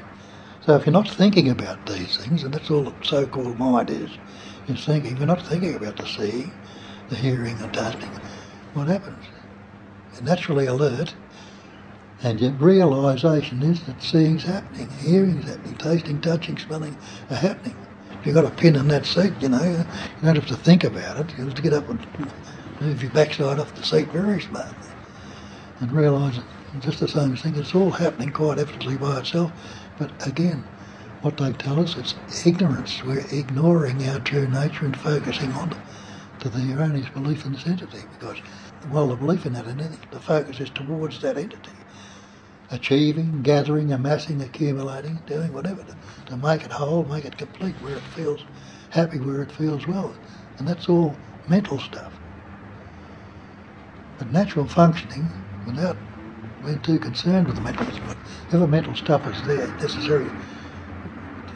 So 0.61 0.77
if 0.77 0.85
you're 0.85 0.93
not 0.93 1.09
thinking 1.09 1.49
about 1.49 1.87
these 1.87 2.19
things, 2.19 2.45
and 2.45 2.53
that's 2.53 2.71
all 2.71 2.83
the 2.83 2.93
so-called 3.03 3.59
mind 3.59 3.89
is, 3.89 4.11
is 4.69 4.85
thinking, 4.85 5.17
you're 5.17 5.27
not 5.27 5.47
thinking 5.47 5.77
about 5.77 5.97
the 5.97 6.07
seeing, 6.07 6.53
the 7.09 7.17
hearing, 7.17 7.57
the 7.57 7.69
tasting, 7.69 8.11
what 8.75 8.89
happens? 8.89 9.25
You're 10.13 10.25
naturally 10.25 10.67
alert, 10.67 11.15
and 12.23 12.41
your 12.41 12.53
realisation 12.53 13.63
is 13.63 13.85
that 13.85 14.03
seeing's 14.03 14.45
happening, 14.45 14.91
hearing's 14.91 15.45
happening, 15.49 15.77
tasting, 15.77 16.21
touching, 16.21 16.59
smelling 16.59 16.97
are 17.31 17.37
happening. 17.37 17.77
If 18.11 18.27
you've 18.27 18.35
got 18.35 18.47
a 18.47 18.51
pin 18.51 18.77
in 18.77 18.89
that 18.89 19.07
seat, 19.07 19.35
you 19.41 19.49
know, 19.49 19.63
you 19.63 19.87
don't 20.23 20.37
have 20.37 20.47
to 20.49 20.57
think 20.57 20.85
about 20.85 21.19
it. 21.21 21.37
You 21.39 21.45
have 21.45 21.55
to 21.55 21.63
get 21.63 21.73
up 21.75 21.89
and 21.89 22.05
move 22.81 23.03
your 23.03 23.13
backside 23.13 23.59
off 23.59 23.75
the 23.75 23.85
seat 23.85 24.09
very 24.09 24.41
smartly 24.41 24.91
and 25.81 25.93
realise 25.93 26.41
just 26.81 27.01
the 27.01 27.09
same 27.09 27.37
thing. 27.37 27.57
It's 27.57 27.75
all 27.75 27.93
happening 27.93 28.31
quite 28.31 28.59
effortlessly 28.59 28.97
by 28.97 29.21
itself. 29.21 29.53
But 29.99 30.11
again, 30.27 30.65
what 31.23 31.37
they 31.37 31.53
tell 31.53 31.81
us, 31.81 31.97
it's 31.97 32.15
ignorance. 32.47 33.03
We're 33.05 33.27
ignoring 33.31 34.09
our 34.09 34.21
true 34.21 34.49
nature 34.49 34.87
and 34.87 34.97
focusing 34.99 35.53
on 35.53 35.79
to 36.41 36.49
the 36.49 36.73
erroneous 36.75 37.09
belief 37.11 37.47
in 37.47 37.53
this 37.53 37.67
entity 37.67 38.05
because, 38.13 38.39
well, 38.91 39.09
the 39.09 39.17
belief 39.17 39.47
in 39.47 39.55
that 39.55 39.67
entity, 39.67 39.99
the 40.11 40.21
focus 40.21 40.61
is 40.61 40.71
towards 40.71 41.21
that 41.23 41.39
entity. 41.39 41.73
Achieving, 42.71 43.43
gathering, 43.43 43.93
amassing, 43.93 44.43
accumulating, 44.43 45.23
doing 45.27 45.53
whatever 45.53 45.85
to, 45.85 45.97
to 46.27 46.37
make 46.37 46.65
it 46.65 46.73
whole, 46.73 47.07
make 47.07 47.25
it 47.25 47.39
complete 47.39 47.81
where 47.81 47.97
it 47.99 48.09
feels 48.09 48.45
happy, 48.91 49.21
where 49.21 49.43
it 49.43 49.53
feels 49.53 49.87
well. 49.87 50.19
And 50.59 50.69
that's 50.69 50.89
all 50.89 51.23
mental 51.49 51.79
stuff. 51.81 52.21
But 54.19 54.31
natural 54.33 54.69
functioning, 54.69 55.33
without 55.67 56.03
being 56.63 56.81
too 56.81 57.01
concerned 57.01 57.47
with 57.49 57.57
the 57.57 57.63
mental 57.63 57.87
stuff, 57.93 58.19
whatever 58.49 58.69
mental 58.69 58.95
stuff 58.97 59.27
is 59.27 59.43
there 59.43 59.73
necessary 59.81 60.33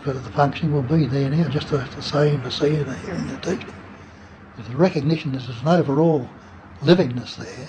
for 0.03 0.13
the 0.15 0.31
functioning 0.31 0.73
will 0.73 0.83
be 0.85 1.07
there 1.07 1.31
now, 1.31 1.49
just 1.49 1.71
the, 1.71 1.79
the 1.95 2.03
same, 2.03 2.43
the 2.43 2.53
seeing, 2.53 2.87
the 2.87 2.97
hearing, 2.97 3.27
the 3.29 3.39
tasting. 3.39 3.83
If 4.57 4.69
the 4.69 4.77
recognition 4.77 5.33
that 5.33 5.45
there's 5.47 5.63
an 5.63 5.69
overall 5.69 6.39
livingness 6.83 7.37
there 7.37 7.69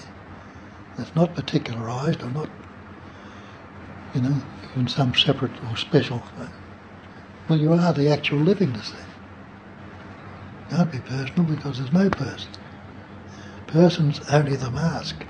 that's 0.98 1.16
not 1.16 1.36
particularised 1.36 2.24
or 2.24 2.32
not, 2.32 2.52
you 4.14 4.22
know, 4.22 4.42
in 4.76 4.88
some 4.88 5.14
separate 5.16 5.52
or 5.70 5.78
special, 5.78 6.24
well, 7.48 7.60
you 7.60 7.74
are 7.74 7.94
the 7.94 8.10
actual 8.10 8.40
livingness 8.40 8.92
there. 8.92 9.06
Can't 10.70 10.92
be 10.92 11.00
personal 11.00 11.44
because 11.44 11.78
there's 11.78 11.92
no 11.94 12.10
person. 12.10 12.50
Person's 13.68 14.20
only 14.30 14.56
the 14.56 14.72
mask, 14.72 15.26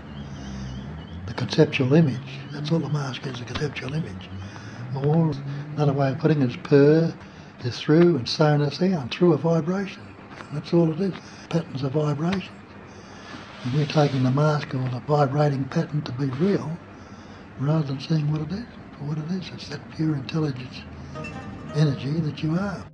the 1.28 1.34
conceptual 1.34 1.94
image. 1.94 2.40
That's 2.52 2.72
all 2.72 2.80
the 2.80 2.90
mask 2.90 3.26
is, 3.28 3.42
a 3.42 3.46
conceptual 3.46 3.94
image. 3.94 4.30
Or 4.96 5.32
another 5.76 5.94
way 5.94 6.12
of 6.12 6.20
putting 6.20 6.42
it 6.42 6.50
is 6.50 6.58
per 6.58 7.14
is 7.64 7.80
through 7.80 8.18
and 8.18 8.28
sonar 8.28 8.72
sound, 8.72 9.12
through 9.12 9.34
a 9.34 9.38
vibration. 9.38 10.02
That's 10.54 10.74
all 10.74 10.92
it 10.92 11.00
is. 11.00 11.14
Patterns 11.50 11.84
of 11.84 11.94
vibration. 11.94 12.54
And 13.64 13.74
we're 13.74 13.86
taking 13.86 14.24
the 14.24 14.32
mask 14.32 14.74
or 14.74 14.90
the 14.90 15.02
vibrating 15.08 15.66
pattern 15.66 16.02
to 16.04 16.12
be 16.14 16.26
real 16.26 16.78
rather 17.62 17.84
than 17.88 18.00
seeing 18.00 18.32
what 18.32 18.42
it 18.42 18.52
is 18.54 18.66
for 18.98 19.06
what 19.06 19.18
it 19.20 19.32
is. 19.32 19.50
It's 19.54 19.70
that 19.70 19.82
pure 19.96 20.16
intelligence 20.16 20.82
energy 21.76 22.20
that 22.22 22.44
you 22.44 22.58
are. 22.58 22.86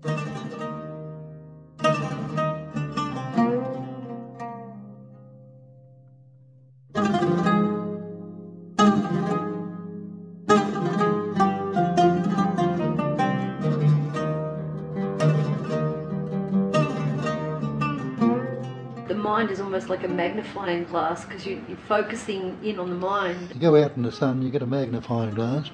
Mind 19.38 19.52
is 19.52 19.60
almost 19.60 19.88
like 19.88 20.04
a 20.04 20.08
magnifying 20.08 20.84
glass 20.86 21.24
because 21.24 21.46
you, 21.46 21.64
you're 21.68 21.78
focusing 21.78 22.58
in 22.64 22.80
on 22.80 22.90
the 22.90 22.96
mind. 22.96 23.52
You 23.54 23.62
go 23.62 23.76
out 23.76 23.96
in 23.96 24.02
the 24.02 24.12
sun, 24.12 24.42
you 24.42 24.50
get 24.50 24.64
a 24.64 24.66
magnifying 24.66 25.36
glass, 25.36 25.70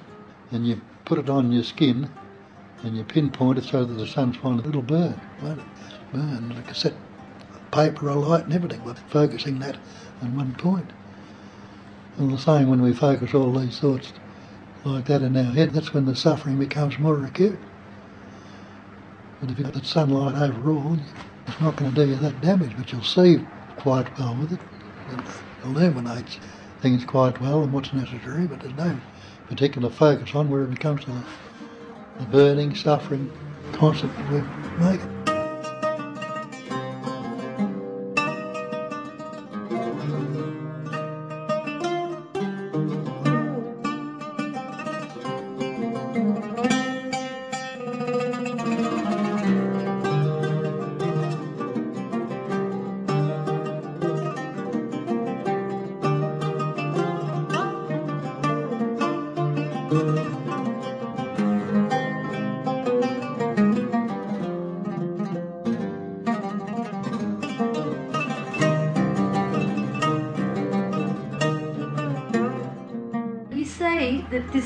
and 0.50 0.66
you 0.66 0.82
put 1.06 1.18
it 1.18 1.30
on 1.30 1.50
your 1.50 1.62
skin, 1.62 2.10
and 2.82 2.94
you 2.94 3.04
pinpoint 3.04 3.56
it 3.56 3.64
so 3.64 3.86
that 3.86 3.94
the 3.94 4.06
sun's 4.06 4.36
finding 4.36 4.68
it'll 4.68 4.82
burn, 4.82 5.18
won't 5.42 5.60
it? 5.60 5.64
Burn 6.12 6.50
like 6.50 6.70
a 6.70 6.74
set 6.74 6.92
paper, 7.72 8.10
a 8.10 8.14
light, 8.14 8.44
and 8.44 8.52
everything. 8.52 8.82
But 8.84 8.98
focusing 8.98 9.58
that 9.60 9.78
on 10.20 10.36
one 10.36 10.54
point. 10.56 10.90
And 12.18 12.30
the 12.30 12.36
same 12.36 12.68
when 12.68 12.82
we 12.82 12.92
focus 12.92 13.32
all 13.32 13.50
these 13.50 13.78
thoughts 13.78 14.12
like 14.84 15.06
that 15.06 15.22
in 15.22 15.38
our 15.38 15.54
head, 15.54 15.72
that's 15.72 15.94
when 15.94 16.04
the 16.04 16.14
suffering 16.14 16.58
becomes 16.58 16.98
more 16.98 17.24
acute. 17.24 17.58
But 19.40 19.50
if 19.50 19.58
you've 19.58 19.68
got 19.68 19.74
that 19.74 19.86
sunlight 19.86 20.34
overall, 20.36 20.98
it's 21.46 21.60
not 21.60 21.76
going 21.76 21.94
to 21.94 22.04
do 22.04 22.10
you 22.10 22.16
that 22.16 22.42
damage, 22.42 22.76
but 22.76 22.92
you'll 22.92 23.02
see 23.02 23.38
quite 23.76 24.18
well 24.18 24.36
with 24.36 24.52
it. 24.52 24.60
It 25.08 25.20
illuminates 25.64 26.38
things 26.80 27.04
quite 27.04 27.40
well 27.40 27.64
and 27.64 27.72
what's 27.72 27.92
necessary, 27.92 28.46
but 28.46 28.60
there's 28.60 28.74
no 28.74 28.98
particular 29.48 29.90
focus 29.90 30.34
on 30.34 30.48
where 30.48 30.62
it 30.62 30.70
becomes 30.70 31.04
the, 31.06 31.24
the 32.18 32.26
burning, 32.26 32.74
suffering 32.74 33.30
concept 33.72 34.12
we 34.30 34.40
make 34.78 35.00
it. 35.00 35.33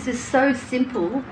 Is 0.08 0.22
so 0.22 0.52
simple, 0.52 1.22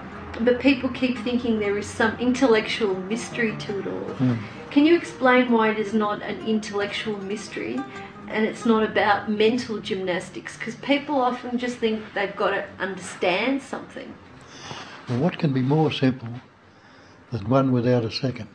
but 0.41 0.61
people 0.61 0.89
keep 0.91 1.19
thinking 1.19 1.59
there 1.59 1.79
is 1.79 1.87
some 1.87 2.17
intellectual 2.19 2.95
mystery 2.95 3.57
to 3.57 3.81
it 3.81 3.87
all. 3.87 4.15
Hmm. 4.15 4.35
Can 4.71 4.85
you 4.85 4.95
explain 4.95 5.51
why 5.51 5.71
it 5.71 5.79
is 5.79 5.95
not 5.95 6.23
an 6.23 6.47
intellectual 6.47 7.17
mystery 7.19 7.81
and 8.29 8.45
it's 8.45 8.67
not 8.67 8.83
about 8.83 9.31
mental 9.31 9.79
gymnastics? 9.79 10.59
Because 10.59 10.75
people 10.77 11.21
often 11.21 11.59
just 11.59 11.79
think 11.79 12.03
they've 12.15 12.37
got 12.37 12.51
to 12.51 12.67
understand 12.79 13.63
something. 13.63 14.15
Well, 15.09 15.21
what 15.21 15.39
can 15.39 15.53
be 15.53 15.63
more 15.63 15.91
simple 15.91 16.29
than 17.31 17.49
one 17.49 17.73
without 17.73 18.05
a 18.05 18.11
second? 18.11 18.49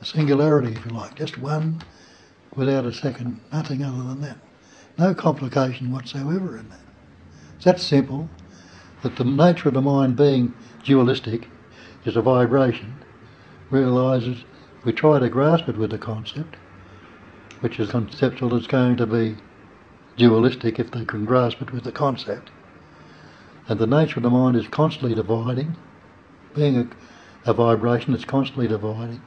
A 0.00 0.04
singularity, 0.04 0.72
if 0.72 0.84
you 0.84 0.90
like, 0.90 1.14
just 1.14 1.38
one 1.38 1.82
without 2.54 2.84
a 2.84 2.92
second, 2.92 3.40
nothing 3.52 3.82
other 3.82 4.02
than 4.02 4.20
that. 4.20 4.36
No 4.98 5.14
complication 5.14 5.90
whatsoever 5.90 6.58
in 6.58 6.68
that. 6.68 6.80
It's 7.56 7.64
that 7.64 7.80
simple 7.80 8.28
that 9.04 9.16
the 9.16 9.24
nature 9.24 9.68
of 9.68 9.74
the 9.74 9.82
mind 9.82 10.16
being 10.16 10.52
dualistic 10.82 11.46
is 12.04 12.16
a 12.16 12.22
vibration, 12.22 12.94
realises 13.70 14.44
we 14.84 14.92
try 14.92 15.18
to 15.18 15.28
grasp 15.28 15.68
it 15.68 15.76
with 15.76 15.90
the 15.90 15.98
concept, 15.98 16.56
which 17.60 17.78
is 17.78 17.90
conceptual, 17.90 18.54
it's 18.56 18.66
going 18.66 18.96
to 18.96 19.06
be 19.06 19.36
dualistic 20.16 20.78
if 20.78 20.90
they 20.90 21.04
can 21.04 21.24
grasp 21.26 21.60
it 21.60 21.70
with 21.70 21.84
the 21.84 21.92
concept. 21.92 22.50
And 23.68 23.78
the 23.78 23.86
nature 23.86 24.18
of 24.18 24.22
the 24.22 24.30
mind 24.30 24.56
is 24.56 24.68
constantly 24.68 25.14
dividing, 25.14 25.76
being 26.54 26.76
a, 26.76 27.50
a 27.50 27.52
vibration 27.52 28.12
that's 28.12 28.24
constantly 28.24 28.68
dividing. 28.68 29.20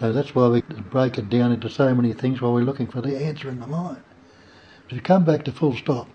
So 0.00 0.12
that's 0.12 0.34
why 0.34 0.48
we 0.48 0.62
break 0.62 1.18
it 1.18 1.30
down 1.30 1.52
into 1.52 1.70
so 1.70 1.94
many 1.94 2.12
things 2.12 2.40
while 2.40 2.52
we're 2.52 2.64
looking 2.64 2.88
for 2.88 3.00
the 3.00 3.16
answer 3.16 3.48
in 3.48 3.60
the 3.60 3.66
mind. 3.68 4.02
You 4.88 5.00
come 5.00 5.24
back 5.24 5.44
to 5.44 5.52
full 5.52 5.76
stop, 5.76 6.08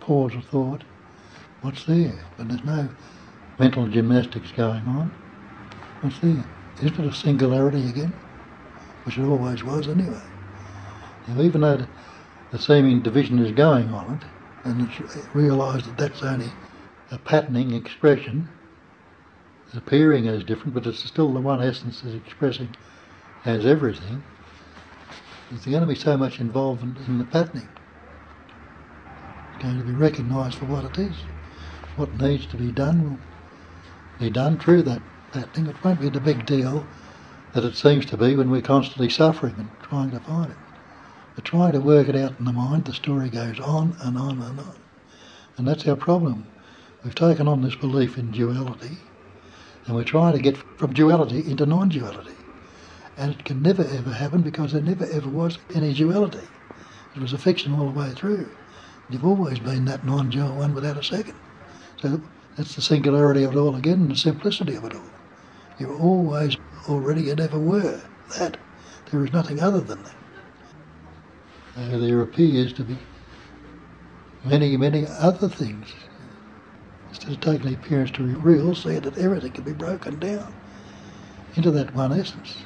pause 0.00 0.34
of 0.34 0.44
thought, 0.46 0.82
what's 1.62 1.84
there? 1.84 2.14
But 2.36 2.48
there's 2.48 2.64
no 2.64 2.88
mental 3.58 3.86
gymnastics 3.88 4.52
going 4.52 4.86
on. 4.86 5.10
What's 6.00 6.18
there? 6.20 6.44
Isn't 6.80 7.00
it 7.00 7.12
a 7.12 7.14
singularity 7.14 7.88
again? 7.88 8.12
Which 9.04 9.18
it 9.18 9.24
always 9.24 9.64
was 9.64 9.88
anyway. 9.88 10.22
Now, 11.26 11.42
even 11.42 11.60
though 11.60 11.86
the, 12.50 12.58
seeming 12.58 13.02
division 13.02 13.38
is 13.38 13.52
going 13.52 13.92
on 13.92 14.14
it, 14.14 14.68
and 14.68 14.88
it's 14.88 15.34
realised 15.34 15.86
that 15.86 15.96
that's 15.96 16.22
only 16.22 16.50
a 17.10 17.18
patterning 17.18 17.74
expression, 17.74 18.48
appearing 19.74 20.28
as 20.28 20.44
different, 20.44 20.74
but 20.74 20.86
it's 20.86 21.04
still 21.04 21.32
the 21.32 21.40
one 21.40 21.62
essence 21.62 22.00
that's 22.00 22.14
expressing 22.14 22.74
as 23.44 23.66
everything, 23.66 24.22
there's 25.50 25.64
going 25.64 25.80
to 25.80 25.86
be 25.86 25.94
so 25.94 26.16
much 26.16 26.40
involvement 26.40 26.98
in 27.06 27.18
the 27.18 27.24
patterning. 27.24 27.68
It's 29.52 29.62
going 29.62 29.78
to 29.78 29.84
be 29.84 29.92
recognised 29.92 30.58
for 30.58 30.66
what 30.66 30.84
it 30.84 30.98
is. 30.98 31.16
What 31.98 32.20
needs 32.20 32.46
to 32.46 32.56
be 32.56 32.70
done 32.70 33.10
will 33.10 33.18
be 34.20 34.30
done 34.30 34.56
through 34.56 34.82
that 34.82 35.02
that 35.32 35.52
thing. 35.52 35.66
It 35.66 35.82
won't 35.82 36.00
be 36.00 36.08
the 36.08 36.20
big 36.20 36.46
deal 36.46 36.86
that 37.54 37.64
it 37.64 37.74
seems 37.74 38.06
to 38.06 38.16
be 38.16 38.36
when 38.36 38.50
we're 38.50 38.62
constantly 38.62 39.08
suffering 39.08 39.56
and 39.58 39.68
trying 39.82 40.12
to 40.12 40.20
find 40.20 40.52
it. 40.52 40.56
But 41.34 41.44
trying 41.44 41.72
to 41.72 41.80
work 41.80 42.08
it 42.08 42.14
out 42.14 42.38
in 42.38 42.44
the 42.44 42.52
mind, 42.52 42.84
the 42.84 42.94
story 42.94 43.28
goes 43.28 43.58
on 43.58 43.96
and 44.00 44.16
on 44.16 44.40
and 44.40 44.60
on. 44.60 44.76
And 45.56 45.66
that's 45.66 45.88
our 45.88 45.96
problem. 45.96 46.46
We've 47.02 47.16
taken 47.16 47.48
on 47.48 47.62
this 47.62 47.74
belief 47.74 48.16
in 48.16 48.30
duality 48.30 48.98
and 49.86 49.96
we're 49.96 50.04
trying 50.04 50.34
to 50.34 50.38
get 50.38 50.56
from 50.56 50.92
duality 50.92 51.50
into 51.50 51.66
non-duality. 51.66 52.36
And 53.16 53.32
it 53.32 53.44
can 53.44 53.60
never 53.60 53.82
ever 53.82 54.12
happen 54.12 54.42
because 54.42 54.70
there 54.70 54.82
never 54.82 55.06
ever 55.06 55.28
was 55.28 55.58
any 55.74 55.94
duality. 55.94 56.46
It 57.16 57.20
was 57.20 57.32
a 57.32 57.38
fiction 57.38 57.72
all 57.72 57.90
the 57.90 57.98
way 57.98 58.12
through. 58.12 58.48
You've 59.10 59.26
always 59.26 59.58
been 59.58 59.86
that 59.86 60.06
non-dual 60.06 60.54
one 60.54 60.74
without 60.76 60.96
a 60.96 61.02
second. 61.02 61.34
So 62.00 62.20
that's 62.56 62.74
the 62.76 62.82
singularity 62.82 63.44
of 63.44 63.52
it 63.52 63.58
all 63.58 63.76
again 63.76 63.94
and 63.94 64.10
the 64.10 64.16
simplicity 64.16 64.76
of 64.76 64.84
it 64.84 64.94
all. 64.94 65.10
You 65.78 65.94
always 65.96 66.56
already 66.88 67.30
and 67.30 67.40
ever 67.40 67.58
were 67.58 68.00
that. 68.38 68.56
There 69.10 69.24
is 69.24 69.32
nothing 69.32 69.60
other 69.60 69.80
than 69.80 70.02
that. 70.04 70.14
Uh, 71.76 71.98
there 71.98 72.20
appears 72.20 72.72
to 72.74 72.84
be 72.84 72.98
many, 74.44 74.76
many 74.76 75.06
other 75.06 75.48
things. 75.48 75.92
Instead 77.10 77.32
of 77.32 77.40
taking 77.40 77.68
the 77.68 77.74
appearance 77.74 78.10
to 78.12 78.26
be 78.26 78.34
real, 78.34 78.74
see 78.74 78.98
that 78.98 79.18
everything 79.18 79.52
can 79.52 79.64
be 79.64 79.72
broken 79.72 80.18
down 80.18 80.54
into 81.56 81.70
that 81.70 81.94
one 81.94 82.12
essence. 82.12 82.56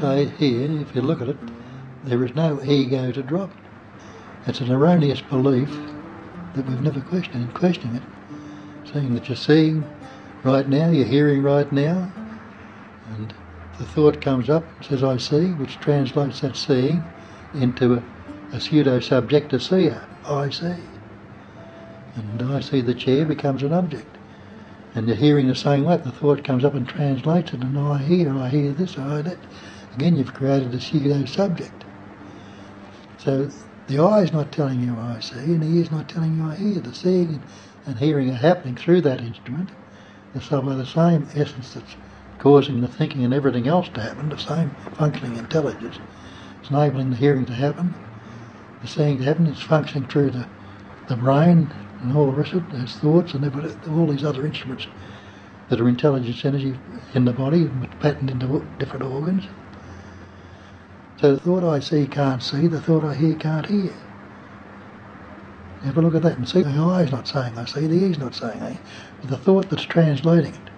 Say 0.00 0.26
here, 0.38 0.80
if 0.80 0.94
you 0.94 1.02
look 1.02 1.20
at 1.20 1.28
it, 1.28 1.36
there 2.04 2.24
is 2.24 2.32
no 2.36 2.62
ego 2.62 3.10
to 3.10 3.20
drop. 3.20 3.50
It's 4.46 4.60
an 4.60 4.70
erroneous 4.70 5.20
belief 5.22 5.68
that 6.54 6.64
we've 6.66 6.80
never 6.80 7.00
questioned 7.00 7.52
questioning 7.52 7.96
it, 7.96 8.02
seeing 8.92 9.14
that 9.14 9.28
you're 9.28 9.34
seeing 9.34 9.84
right 10.44 10.68
now, 10.68 10.90
you're 10.90 11.04
hearing 11.04 11.42
right 11.42 11.70
now, 11.72 12.12
and 13.16 13.34
the 13.78 13.84
thought 13.86 14.20
comes 14.20 14.48
up 14.48 14.64
and 14.76 14.86
says, 14.86 15.02
I 15.02 15.16
see, 15.16 15.48
which 15.54 15.80
translates 15.80 16.42
that 16.42 16.54
seeing 16.54 17.02
into 17.54 17.94
a, 17.94 18.02
a 18.52 18.60
pseudo 18.60 19.00
subject, 19.00 19.52
a 19.52 19.58
seer. 19.58 20.06
I 20.24 20.50
see. 20.50 20.76
And 22.14 22.42
I 22.52 22.60
see 22.60 22.82
the 22.82 22.94
chair 22.94 23.24
becomes 23.24 23.64
an 23.64 23.72
object. 23.72 24.16
And 24.94 25.08
you're 25.08 25.16
hearing 25.16 25.48
the 25.48 25.56
same 25.56 25.84
way. 25.84 25.96
The 25.96 26.12
thought 26.12 26.44
comes 26.44 26.64
up 26.64 26.74
and 26.74 26.88
translates 26.88 27.52
it, 27.52 27.62
and 27.62 27.76
I 27.76 27.98
hear, 27.98 28.32
I 28.32 28.48
hear 28.48 28.70
this, 28.70 28.96
I 28.96 29.14
hear 29.14 29.22
that. 29.22 29.38
Again, 29.98 30.16
you've 30.16 30.32
created 30.32 30.72
a 30.72 30.80
pseudo 30.80 31.24
subject. 31.24 31.84
So 33.18 33.50
the 33.88 33.98
eye 33.98 34.22
is 34.22 34.32
not 34.32 34.52
telling 34.52 34.80
you 34.80 34.96
I 34.96 35.18
see, 35.18 35.34
and 35.34 35.60
the 35.60 35.66
ear 35.66 35.82
is 35.82 35.90
not 35.90 36.08
telling 36.08 36.36
you 36.36 36.44
I 36.44 36.54
hear. 36.54 36.78
The 36.78 36.94
seeing 36.94 37.42
and, 37.84 37.98
hearing 37.98 38.30
are 38.30 38.34
happening 38.34 38.76
through 38.76 39.00
that 39.00 39.20
instrument. 39.20 39.70
And 40.34 40.42
so 40.44 40.62
by 40.62 40.76
the 40.76 40.86
same 40.86 41.26
essence 41.34 41.74
that's 41.74 41.96
causing 42.38 42.80
the 42.80 42.86
thinking 42.86 43.24
and 43.24 43.34
everything 43.34 43.66
else 43.66 43.88
to 43.88 44.00
happen, 44.00 44.28
the 44.28 44.38
same 44.38 44.70
functioning 44.94 45.36
intelligence, 45.36 45.98
it's 46.60 46.70
enabling 46.70 47.10
the 47.10 47.16
hearing 47.16 47.44
to 47.46 47.54
happen, 47.54 47.92
the 48.82 48.86
seeing 48.86 49.18
to 49.18 49.24
happen, 49.24 49.48
it's 49.48 49.62
functioning 49.62 50.08
through 50.08 50.30
the, 50.30 50.46
the 51.08 51.16
brain 51.16 51.72
and 52.02 52.16
all 52.16 52.26
the 52.26 52.38
rest 52.38 52.52
of 52.52 52.62
it, 52.62 52.70
those 52.70 52.94
thoughts 52.94 53.34
and 53.34 53.88
all 53.88 54.06
these 54.06 54.22
other 54.22 54.46
instruments 54.46 54.86
that 55.70 55.80
are 55.80 55.88
intelligence 55.88 56.44
energy 56.44 56.78
in 57.14 57.24
the 57.24 57.32
body, 57.32 57.68
patterned 57.98 58.30
into 58.30 58.64
different 58.78 59.04
organs. 59.04 59.48
So 61.20 61.34
the 61.34 61.40
thought 61.40 61.64
I 61.64 61.80
see 61.80 62.06
can't 62.06 62.42
see, 62.42 62.68
the 62.68 62.80
thought 62.80 63.04
I 63.04 63.14
hear 63.14 63.34
can't 63.34 63.66
hear. 63.66 63.92
Have 65.82 65.98
a 65.98 66.02
look 66.02 66.14
at 66.14 66.22
that 66.22 66.38
and 66.38 66.48
see 66.48 66.62
the 66.62 66.70
eye's 66.70 67.10
not 67.10 67.26
saying 67.26 67.58
I 67.58 67.64
see, 67.64 67.86
the 67.88 68.04
ear's 68.04 68.18
not 68.18 68.36
saying 68.36 68.62
I 68.62 68.78
but 69.20 69.30
the 69.30 69.36
thought 69.36 69.68
that's 69.68 69.84
translating 69.84 70.54
it. 70.54 70.70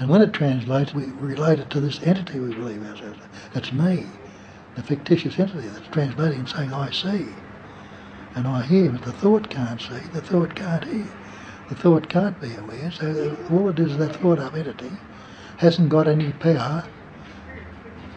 And 0.00 0.10
when 0.10 0.20
it 0.20 0.34
translates, 0.34 0.92
we 0.92 1.04
relate 1.12 1.60
it 1.60 1.70
to 1.70 1.80
this 1.80 2.02
entity 2.02 2.40
we 2.40 2.54
believe 2.54 2.84
ourselves. 2.84 3.20
It's 3.54 3.72
me, 3.72 4.04
the 4.76 4.82
fictitious 4.82 5.38
entity 5.38 5.68
that's 5.68 5.88
translating 5.88 6.40
and 6.40 6.48
saying 6.48 6.74
I 6.74 6.90
see 6.90 7.26
and 8.34 8.46
I 8.46 8.62
hear, 8.62 8.90
but 8.90 9.02
the 9.02 9.12
thought 9.12 9.48
can't 9.48 9.80
see, 9.80 10.00
the 10.12 10.20
thought 10.20 10.54
can't 10.54 10.84
hear, 10.84 11.08
the 11.70 11.74
thought 11.74 12.10
can't 12.10 12.38
be 12.40 12.54
aware. 12.56 12.90
So 12.90 13.38
all 13.50 13.70
it 13.70 13.78
is, 13.78 13.96
that 13.96 14.16
thought 14.16 14.40
up 14.40 14.54
entity 14.56 14.90
hasn't 15.58 15.88
got 15.88 16.06
any 16.08 16.32
power 16.32 16.84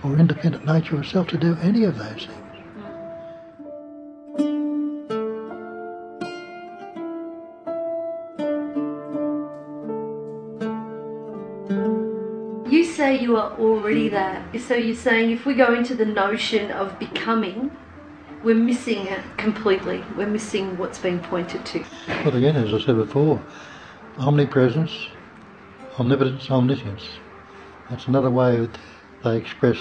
or 0.08 0.18
independent 0.18 0.66
nature 0.66 1.00
itself 1.00 1.28
to 1.28 1.38
do 1.38 1.58
any 1.62 1.84
of 1.84 1.98
those 1.98 2.26
things. 2.26 2.44
You 12.72 12.84
say 12.84 13.20
you 13.20 13.38
are 13.38 13.52
already 13.60 14.10
that. 14.10 14.60
So 14.62 14.76
you're 14.76 14.96
saying 14.96 15.32
if 15.32 15.46
we 15.46 15.54
go 15.54 15.74
into 15.74 15.96
the 15.96 16.06
notion 16.06 16.72
of 16.72 16.98
becoming, 17.00 17.72
we're 18.44 18.56
missing 18.56 19.08
it 19.08 19.22
completely. 19.38 20.04
We're 20.16 20.28
missing 20.28 20.78
what's 20.78 21.00
being 21.00 21.20
pointed 21.20 21.66
to. 21.66 21.84
But 22.24 22.36
again, 22.36 22.56
as 22.56 22.74
I 22.74 22.80
said 22.80 22.96
before, 22.96 23.44
omnipresence, 24.18 25.08
omnipotence, 26.00 26.50
omniscience. 26.50 27.04
That's 27.90 28.08
another 28.08 28.30
way 28.30 28.68
they 29.24 29.38
express 29.38 29.78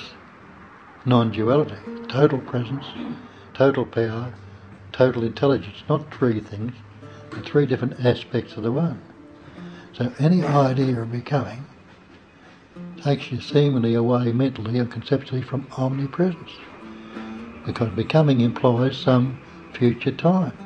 non-duality. 1.05 1.77
Total 2.09 2.38
presence, 2.38 2.85
total 3.55 3.87
power, 3.87 4.33
total 4.92 5.25
intelligence. 5.25 5.83
Not 5.88 6.12
three 6.14 6.40
things, 6.40 6.72
but 7.31 7.44
three 7.44 7.66
different 7.66 8.05
aspects 8.05 8.57
of 8.57 8.62
the 8.62 8.72
one. 8.72 9.01
So 9.92 10.12
any 10.18 10.44
idea 10.44 11.01
of 11.01 11.12
becoming 11.12 11.64
takes 13.03 13.31
you 13.31 13.40
seemingly 13.40 13.94
away 13.94 14.33
mentally 14.33 14.79
and 14.79 14.90
conceptually 14.90 15.42
from 15.42 15.66
omnipresence 15.77 16.51
because 17.64 17.88
becoming 17.90 18.40
implies 18.40 18.96
some 18.96 19.38
future 19.72 20.12
time. 20.12 20.57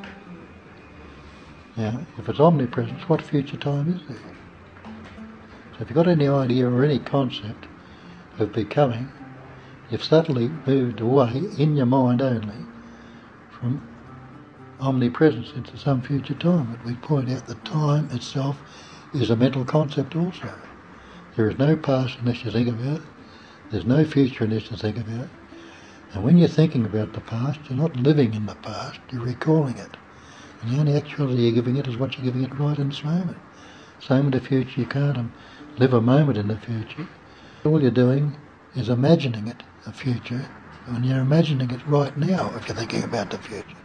Now, 1.75 2.05
if 2.17 2.29
it's 2.29 2.39
omnipresence, 2.39 3.07
what 3.09 3.21
future 3.21 3.57
time 3.57 3.93
is 3.93 4.01
there? 4.07 4.17
So 5.73 5.81
if 5.81 5.89
you've 5.89 5.95
got 5.95 6.07
any 6.07 6.27
idea 6.27 6.69
or 6.69 6.83
any 6.83 6.99
concept 6.99 7.65
of 8.39 8.53
becoming, 8.53 9.11
you've 9.89 10.03
subtly 10.03 10.49
moved 10.65 10.99
away 10.99 11.43
in 11.57 11.75
your 11.75 11.85
mind 11.85 12.21
only 12.21 12.65
from 13.51 13.81
omnipresence 14.79 15.51
into 15.55 15.77
some 15.77 16.01
future 16.01 16.33
time. 16.33 16.71
But 16.71 16.85
we 16.85 16.95
point 16.95 17.29
out 17.29 17.45
that 17.47 17.63
time 17.65 18.09
itself 18.11 18.57
is 19.13 19.29
a 19.29 19.35
mental 19.35 19.65
concept 19.65 20.15
also. 20.15 20.51
There 21.35 21.49
is 21.49 21.57
no 21.57 21.75
past 21.75 22.17
unless 22.19 22.43
you 22.43 22.51
think 22.51 22.67
about 22.67 22.97
it. 22.97 23.07
There's 23.69 23.85
no 23.85 24.03
future 24.03 24.45
unless 24.45 24.71
you 24.71 24.77
think 24.77 24.97
about 24.97 25.21
it. 25.21 25.29
And 26.13 26.23
when 26.23 26.37
you're 26.37 26.49
thinking 26.49 26.85
about 26.85 27.13
the 27.13 27.21
past, 27.21 27.59
you're 27.69 27.79
not 27.79 27.95
living 27.95 28.33
in 28.33 28.45
the 28.45 28.55
past, 28.55 28.99
you're 29.11 29.21
recalling 29.21 29.77
it. 29.77 29.97
And 30.61 30.71
the 30.71 30.79
only 30.79 30.95
actuality 30.95 31.43
you're 31.43 31.53
giving 31.53 31.77
it 31.77 31.87
is 31.87 31.97
what 31.97 32.17
you're 32.17 32.25
giving 32.25 32.43
it 32.43 32.59
right 32.59 32.77
in 32.77 32.89
this 32.89 33.03
moment. 33.03 33.37
Same 33.99 34.25
in 34.25 34.31
the 34.31 34.41
future, 34.41 34.81
you 34.81 34.87
can't 34.87 35.17
um, 35.17 35.31
live 35.77 35.93
a 35.93 36.01
moment 36.01 36.37
in 36.37 36.47
the 36.47 36.57
future 36.57 37.07
All 37.63 37.79
you're 37.79 37.91
doing 37.91 38.37
is 38.73 38.89
imagining 38.89 39.47
it, 39.47 39.61
a 39.85 39.93
future, 39.93 40.47
and 40.87 41.05
you're 41.05 41.19
imagining 41.19 41.69
it 41.69 41.85
right 41.85 42.15
now 42.17 42.53
if 42.55 42.67
you're 42.67 42.75
thinking 42.75 43.03
about 43.03 43.29
the 43.29 43.37
future. 43.37 43.77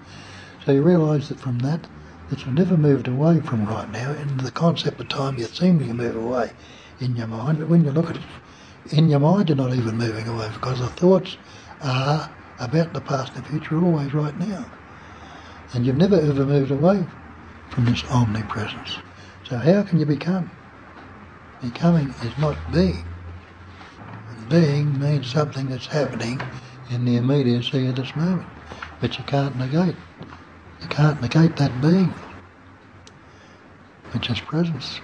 So 0.65 0.73
you 0.73 0.83
realise 0.83 1.29
that 1.29 1.39
from 1.39 1.59
that, 1.59 1.87
that 2.31 2.47
you've 2.47 2.55
never 2.55 2.79
moved 2.79 3.07
away 3.07 3.41
from 3.41 3.67
right 3.67 3.91
now 3.91 4.13
into 4.13 4.43
the 4.43 4.51
concept 4.51 4.99
of 4.99 5.09
time 5.11 5.37
you 5.37 5.45
seem 5.45 5.79
to 5.81 5.93
move 5.93 6.17
away 6.17 6.53
in 7.01 7.17
your 7.17 7.27
mind, 7.27 7.59
but 7.59 7.69
when 7.69 7.85
you 7.85 7.91
look 7.91 8.09
at 8.09 8.17
it 8.17 8.23
in 8.93 9.11
your 9.11 9.21
mind 9.21 9.51
you're 9.51 9.57
not 9.57 9.75
even 9.75 9.99
moving 9.99 10.27
away 10.27 10.49
because 10.55 10.79
the 10.79 10.89
thoughts 10.89 11.37
are 11.83 12.35
about 12.59 12.95
the 12.95 13.01
past 13.03 13.35
and 13.37 13.45
the 13.45 13.49
future 13.49 13.79
always 13.79 14.15
right 14.15 14.39
now. 14.39 14.71
And 15.75 15.85
you've 15.85 15.97
never 15.97 16.19
ever 16.19 16.47
moved 16.47 16.71
away 16.71 17.07
from 17.69 17.85
this 17.85 18.05
omnipresence. 18.11 18.99
So 19.45 19.59
how 19.59 19.83
can 19.83 19.99
you 19.99 20.07
become? 20.07 20.51
Becoming 21.61 22.15
is 22.23 22.39
not 22.39 22.57
being. 22.73 23.05
Being 24.49 24.99
means 25.01 25.31
something 25.31 25.69
that's 25.69 25.87
happening 25.87 26.41
in 26.91 27.05
the 27.05 27.17
immediacy 27.17 27.89
of 27.89 27.97
this 27.97 28.15
moment. 28.15 28.47
But 29.01 29.19
you 29.19 29.25
can't 29.25 29.57
negate. 29.59 29.97
You 30.81 30.89
can't 30.89 31.21
negate 31.21 31.57
that 31.57 31.81
being, 31.81 32.15
which 34.13 34.31
is 34.31 34.39
presence. 34.41 35.01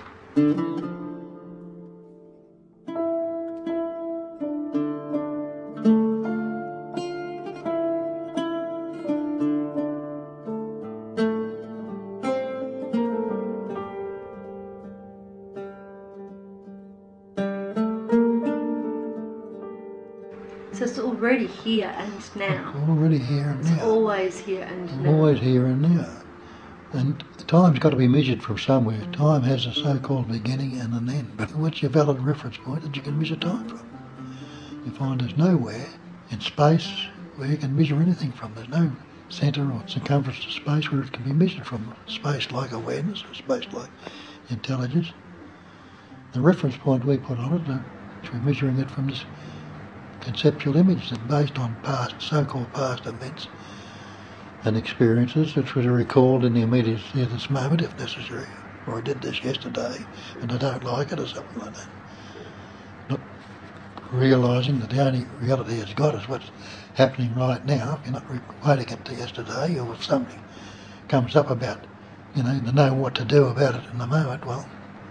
It's 20.83 20.99
already 20.99 21.47
here 21.47 21.95
and 21.97 22.37
now. 22.37 22.75
Already 22.89 23.19
here 23.19 23.51
and 23.51 23.61
It's 23.61 23.71
now. 23.71 23.85
always 23.85 24.41
here 24.41 24.65
and 24.65 25.03
now. 25.05 25.13
Always 25.13 25.39
here 25.39 25.67
and 25.67 25.81
now. 25.81 26.09
And 26.93 27.23
time's 27.47 27.79
got 27.79 27.91
to 27.91 27.97
be 27.97 28.09
measured 28.09 28.43
from 28.43 28.59
somewhere. 28.59 29.01
Time 29.13 29.43
has 29.43 29.65
a 29.65 29.73
so-called 29.73 30.27
beginning 30.27 30.81
and 30.81 30.93
an 30.93 31.09
end. 31.09 31.37
But 31.37 31.55
what's 31.55 31.83
your 31.83 31.91
valid 31.93 32.21
reference 32.21 32.57
point 32.57 32.83
that 32.83 32.97
you 32.97 33.03
can 33.03 33.17
measure 33.17 33.37
time 33.37 33.69
from? 33.69 33.81
You 34.85 34.91
find 34.91 35.21
there's 35.21 35.37
nowhere 35.37 35.87
in 36.33 36.41
space 36.41 36.91
where 37.37 37.49
you 37.49 37.59
can 37.59 37.77
measure 37.77 38.03
anything 38.03 38.33
from. 38.33 38.53
There's 38.57 38.69
no 38.69 38.91
centre 39.29 39.63
or 39.63 39.85
circumference 39.87 40.45
to 40.45 40.51
space 40.51 40.91
where 40.91 41.03
it 41.03 41.13
can 41.13 41.23
be 41.23 41.33
measured 41.33 41.65
from. 41.65 41.95
Space 42.09 42.51
like 42.51 42.73
awareness 42.73 43.23
or 43.23 43.35
space 43.35 43.73
like 43.73 43.91
intelligence. 44.51 45.13
The 46.33 46.41
reference 46.41 46.77
point 46.77 47.05
we 47.05 47.19
put 47.19 47.39
on 47.39 47.53
it, 47.55 48.21
which 48.21 48.33
we're 48.33 48.41
measuring 48.41 48.81
it 48.81 48.91
from 48.91 49.07
this 49.07 49.25
conceptual 50.23 50.77
image 50.77 51.11
that's 51.11 51.23
based 51.23 51.59
on 51.59 51.77
past, 51.83 52.23
so-called 52.23 52.73
past 52.75 53.07
events 53.07 53.49
and 54.65 54.77
experiences 54.77 55.57
which 55.57 55.75
were 55.75 55.83
recalled 55.93 56.45
in 56.45 56.55
the 56.55 56.63
immediacy 56.63 57.23
of 57.23 57.31
this 57.31 57.51
moment 57.51 57.83
if 57.83 57.99
necessary. 57.99 58.49
Or 58.87 58.99
I 58.99 59.03
did 59.03 59.23
this 59.23 59.45
yesterday 59.45 60.09
and 60.41 60.53
I 60.53 60.59
don't 60.59 60.85
like 60.85 61.13
it 61.13 61.21
or 61.21 61.29
something 61.29 61.59
like 61.61 61.75
that. 61.75 61.89
Not 63.11 63.23
realising 64.13 64.81
that 64.81 64.91
the 64.91 65.07
only 65.07 65.27
reality 65.27 65.75
it's 65.77 65.95
got 65.95 66.15
is 66.15 66.29
what's 66.29 66.53
happening 66.95 67.35
right 67.35 67.65
now. 67.65 67.99
If 68.01 68.07
you're 68.07 68.15
not 68.15 68.29
equating 68.29 68.93
it 68.93 69.05
to 69.07 69.15
yesterday 69.15 69.79
or 69.79 69.95
if 69.95 70.05
something 70.05 70.43
comes 71.09 71.37
up 71.37 71.51
about, 71.51 71.87
you 72.35 72.43
know, 72.45 72.61
to 72.61 72.73
know 72.73 72.95
what 72.95 73.15
to 73.17 73.25
do 73.25 73.47
about 73.47 73.77
it 73.77 73.91
in 73.93 73.99
the 73.99 74.07
moment, 74.07 74.47
well, 74.47 74.71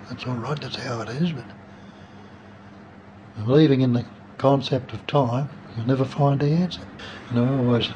that's 0.09 0.25
all 0.25 0.37
right, 0.37 0.59
that's 0.59 0.77
how 0.77 1.01
it 1.01 1.09
is, 1.09 1.33
but 1.33 1.45
believing 3.35 3.81
in 3.81 3.93
the 3.93 4.05
concept 4.41 4.91
of 4.91 5.05
time, 5.05 5.47
you'll 5.75 5.85
never 5.85 6.03
find 6.03 6.39
the 6.39 6.47
answer. 6.47 6.81
And 7.29 7.37
I 7.39 7.47
always 7.47 7.89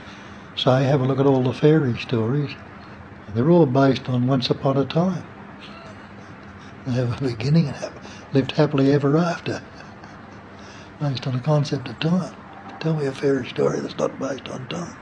say, 0.55 0.83
have 0.83 1.01
a 1.01 1.03
look 1.05 1.19
at 1.19 1.25
all 1.25 1.41
the 1.43 1.53
fairy 1.53 1.97
stories. 1.97 2.55
They're 3.33 3.49
all 3.49 3.65
based 3.65 4.07
on 4.07 4.27
once 4.27 4.51
upon 4.51 4.77
a 4.77 4.85
time. 4.85 5.23
They 6.85 6.93
have 6.93 7.19
a 7.19 7.25
beginning 7.25 7.67
and 7.67 7.75
have 7.77 7.97
lived 8.31 8.51
happily 8.51 8.91
ever 8.91 9.17
after, 9.17 9.63
based 11.01 11.25
on 11.25 11.33
the 11.33 11.39
concept 11.41 11.89
of 11.89 11.99
time. 11.99 12.35
Tell 12.79 12.95
me 12.95 13.07
a 13.07 13.11
fairy 13.11 13.47
story 13.47 13.79
that's 13.79 13.97
not 13.97 14.19
based 14.19 14.47
on 14.47 14.67
time. 14.67 14.93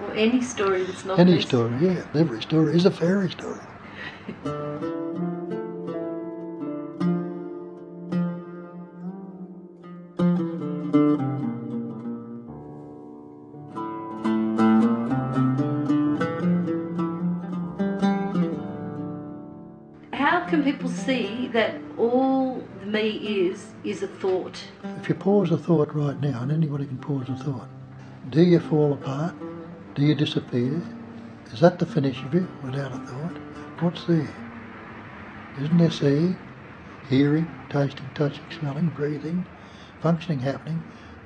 Or 0.00 0.14
any 0.14 0.40
story 0.40 0.84
that's 0.84 1.04
not 1.04 1.18
Any 1.18 1.34
based- 1.34 1.48
story, 1.48 1.78
yeah. 1.80 2.04
Every 2.14 2.40
story 2.40 2.76
is 2.76 2.86
a 2.86 2.92
fairy 2.92 3.30
story. 3.30 3.66
that 21.54 21.72
all 21.96 22.60
me 22.84 23.10
is 23.10 23.68
is 23.84 24.02
a 24.02 24.08
thought? 24.08 24.60
If 25.00 25.08
you 25.08 25.14
pause 25.14 25.52
a 25.52 25.56
thought 25.56 25.94
right 25.94 26.20
now, 26.20 26.42
and 26.42 26.50
anybody 26.50 26.84
can 26.84 26.98
pause 26.98 27.28
a 27.28 27.36
thought, 27.36 27.68
do 28.30 28.42
you 28.42 28.58
fall 28.58 28.92
apart? 28.92 29.34
Do 29.94 30.02
you 30.02 30.16
disappear? 30.16 30.82
Is 31.52 31.60
that 31.60 31.78
the 31.78 31.86
finish 31.86 32.20
of 32.22 32.34
you 32.34 32.48
without 32.64 32.92
a 32.92 32.98
thought? 32.98 33.36
What's 33.80 34.04
there? 34.06 34.34
Isn't 35.60 35.78
there 35.78 35.92
seeing, 35.92 36.36
hearing, 37.08 37.48
tasting, 37.70 38.10
touching, 38.14 38.44
smelling, 38.58 38.88
breathing, 38.88 39.46
functioning 40.02 40.40
happening? 40.40 40.82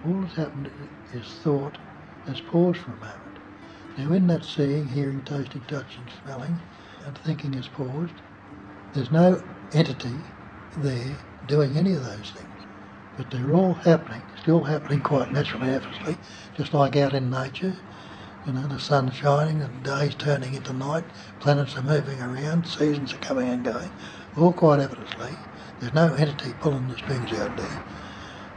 All 0.06 0.20
that's 0.20 0.34
happened 0.34 0.70
is 1.14 1.26
thought 1.42 1.78
has 2.26 2.42
paused 2.42 2.80
for 2.80 2.90
a 2.90 2.96
moment. 2.96 3.38
Now, 3.96 4.12
in 4.12 4.26
that 4.26 4.44
seeing, 4.44 4.86
hearing, 4.88 5.22
tasting, 5.22 5.62
touching, 5.68 6.04
smelling, 6.22 6.58
and 7.06 7.16
thinking 7.16 7.54
is 7.54 7.68
paused, 7.68 8.20
there's 8.92 9.10
no 9.10 9.42
entity 9.72 10.34
there 10.76 11.18
doing 11.46 11.76
any 11.76 11.94
of 11.94 12.04
those 12.04 12.30
things 12.32 12.50
but 13.16 13.30
they're 13.30 13.54
all 13.54 13.74
happening, 13.74 14.24
still 14.36 14.64
happening 14.64 15.02
quite 15.02 15.32
naturally, 15.32 15.70
effortlessly, 15.70 16.18
just 16.54 16.72
like 16.74 16.96
out 16.96 17.14
in 17.14 17.30
nature. 17.30 17.76
You 18.44 18.52
know, 18.54 18.68
the 18.68 18.80
sun's 18.80 19.14
shining, 19.14 19.60
the 19.60 19.68
day's 19.68 20.14
turning 20.16 20.54
into 20.54 20.72
night, 20.72 21.06
planets 21.40 21.76
are 21.76 21.82
moving 21.82 22.20
around, 22.20 22.66
seasons 22.66 23.14
are 23.14 23.18
coming 23.18 23.48
and 23.48 23.64
going, 23.64 23.92
all 24.36 24.52
quite 24.54 24.80
effortlessly. 24.80 25.40
There's 25.80 25.94
no 25.94 26.14
entity 26.14 26.54
pulling 26.54 26.88
the 26.88 26.96
strings 26.96 27.32
out 27.34 27.56
there. 27.56 27.82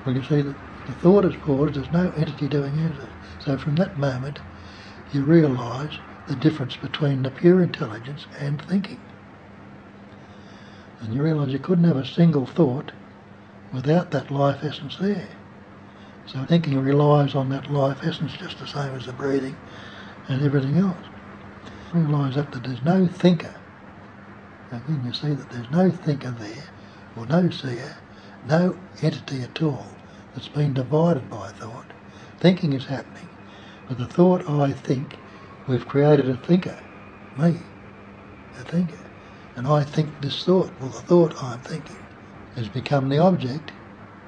Well, 0.05 0.15
you 0.15 0.23
see, 0.23 0.41
the, 0.41 0.57
the 0.85 0.93
thought 0.93 1.25
is 1.25 1.37
paused, 1.37 1.75
there's 1.75 1.91
no 1.91 2.11
entity 2.11 2.49
doing 2.49 2.79
anything. 2.79 3.15
So 3.39 3.57
from 3.57 3.75
that 3.75 3.97
moment, 3.97 4.41
you 5.11 5.25
realise 5.25 5.99
the 6.27 6.35
difference 6.37 6.77
between 6.77 7.23
the 7.23 7.31
pure 7.31 7.61
intelligence 7.63 8.27
and 8.39 8.61
thinking. 8.61 9.10
And 11.01 11.13
you 11.13 11.23
realise 11.23 11.51
you 11.51 11.59
couldn't 11.59 11.83
have 11.85 11.97
a 11.97 12.05
single 12.05 12.45
thought 12.45 12.91
without 13.73 14.11
that 14.11 14.31
life 14.31 14.63
essence 14.63 14.97
there. 14.97 15.27
So 16.27 16.45
thinking 16.45 16.79
relies 16.79 17.35
on 17.35 17.49
that 17.49 17.69
life 17.71 17.99
essence 18.03 18.33
just 18.33 18.59
the 18.59 18.67
same 18.67 18.95
as 18.95 19.05
the 19.05 19.13
breathing 19.13 19.55
and 20.27 20.43
everything 20.43 20.77
else. 20.77 21.05
Realise 21.93 22.35
that, 22.35 22.51
that 22.51 22.63
there's 22.63 22.83
no 22.83 23.07
thinker. 23.07 23.55
Again, 24.71 25.01
you 25.05 25.11
see 25.11 25.33
that 25.33 25.49
there's 25.49 25.69
no 25.71 25.91
thinker 25.91 26.31
there, 26.31 26.69
or 27.17 27.25
no 27.25 27.49
seer, 27.49 27.97
no 28.47 28.77
entity 29.01 29.41
at 29.41 29.61
all 29.61 29.85
that's 30.33 30.47
been 30.47 30.73
divided 30.73 31.29
by 31.29 31.49
thought. 31.49 31.91
Thinking 32.39 32.71
is 32.71 32.85
happening. 32.85 33.27
But 33.89 33.97
the 33.97 34.05
thought 34.05 34.47
I 34.47 34.71
think, 34.71 35.17
we've 35.67 35.85
created 35.85 36.29
a 36.29 36.37
thinker, 36.37 36.79
me, 37.37 37.57
a 38.57 38.63
thinker. 38.63 39.00
And 39.61 39.69
I 39.69 39.83
think 39.83 40.21
this 40.21 40.43
thought, 40.43 40.71
well, 40.79 40.89
the 40.89 41.01
thought 41.01 41.43
I'm 41.43 41.59
thinking 41.59 41.97
has 42.55 42.67
become 42.67 43.09
the 43.09 43.19
object, 43.19 43.71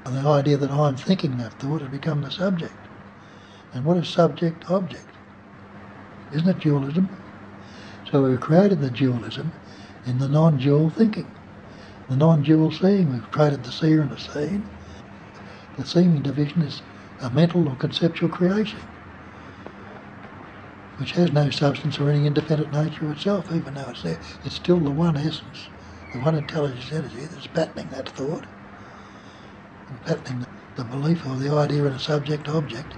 and 0.06 0.16
the 0.16 0.30
idea 0.30 0.58
that 0.58 0.70
I'm 0.70 0.96
thinking 0.96 1.40
that 1.40 1.54
thought 1.54 1.82
has 1.82 1.90
become 1.90 2.22
the 2.22 2.30
subject. 2.30 2.76
And 3.74 3.84
what 3.84 3.98
is 3.98 4.08
subject 4.08 4.70
object? 4.70 5.10
Isn't 6.32 6.50
it 6.50 6.60
dualism? 6.60 7.10
So 8.12 8.22
we've 8.22 8.40
created 8.40 8.80
the 8.80 8.92
dualism 8.92 9.52
in 10.06 10.20
the 10.20 10.28
non 10.28 10.58
dual 10.58 10.92
thinking, 10.92 11.32
the 12.08 12.16
non 12.16 12.44
dual 12.44 12.70
seeing. 12.70 13.12
We've 13.12 13.32
created 13.32 13.64
the 13.64 13.72
seer 13.72 14.04
and 14.04 14.12
the 14.12 14.20
seen. 14.20 14.70
The 15.78 15.84
seeming 15.88 16.22
division 16.22 16.62
is 16.62 16.84
a 17.24 17.32
mental 17.32 17.68
or 17.68 17.76
conceptual 17.78 18.30
creation, 18.30 18.82
which 21.04 21.12
has 21.12 21.34
no 21.34 21.50
substance 21.50 22.00
or 22.00 22.10
any 22.10 22.26
independent 22.26 22.72
nature 22.72 23.12
itself, 23.12 23.52
even 23.54 23.74
though 23.74 23.90
it's 23.90 24.04
there. 24.04 24.18
It's 24.46 24.56
still 24.56 24.80
the 24.80 24.90
one 24.90 25.18
essence 25.18 25.68
the 26.14 26.20
one 26.20 26.34
intelligence 26.34 26.94
energy 26.94 27.26
that's 27.26 27.46
patterning 27.48 27.90
that 27.90 28.08
thought, 28.08 28.46
and 29.90 30.02
patterning 30.06 30.40
the, 30.40 30.48
the 30.82 30.84
belief 30.86 31.26
or 31.28 31.36
the 31.36 31.52
idea 31.52 31.84
in 31.84 31.92
a 31.92 32.00
subject 32.00 32.48
object. 32.48 32.94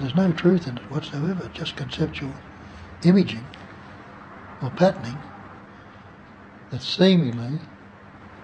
There's 0.00 0.16
no 0.16 0.32
truth 0.32 0.66
in 0.66 0.78
it 0.78 0.90
whatsoever, 0.90 1.48
just 1.54 1.76
conceptual 1.76 2.34
imaging 3.04 3.46
or 4.60 4.70
patterning 4.70 5.18
that's 6.72 6.88
seemingly 6.88 7.60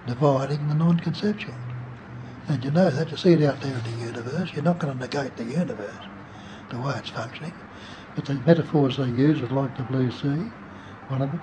dividing 0.07 0.65
the 0.69 0.75
non 0.75 0.97
conceptual. 1.01 1.55
And 2.47 2.63
you 2.63 2.71
know 2.71 2.89
that, 2.89 3.11
you 3.11 3.17
see 3.17 3.33
it 3.33 3.43
out 3.43 3.59
there 3.59 3.73
in 3.77 3.99
the 3.99 4.05
universe, 4.05 4.53
you're 4.53 4.63
not 4.63 4.79
going 4.79 4.93
to 4.93 4.99
negate 4.99 5.35
the 5.35 5.43
universe, 5.43 6.05
the 6.69 6.79
way 6.79 6.95
it's 6.97 7.09
functioning. 7.09 7.66
But 8.17 8.25
the 8.25 8.33
metaphors 8.47 8.97
they 8.97 9.09
use 9.09 9.43
are 9.43 9.47
like 9.53 9.77
the 9.77 9.83
blue 9.83 10.09
sea, 10.09 10.49
one 11.07 11.21
of 11.21 11.29
them. 11.29 11.41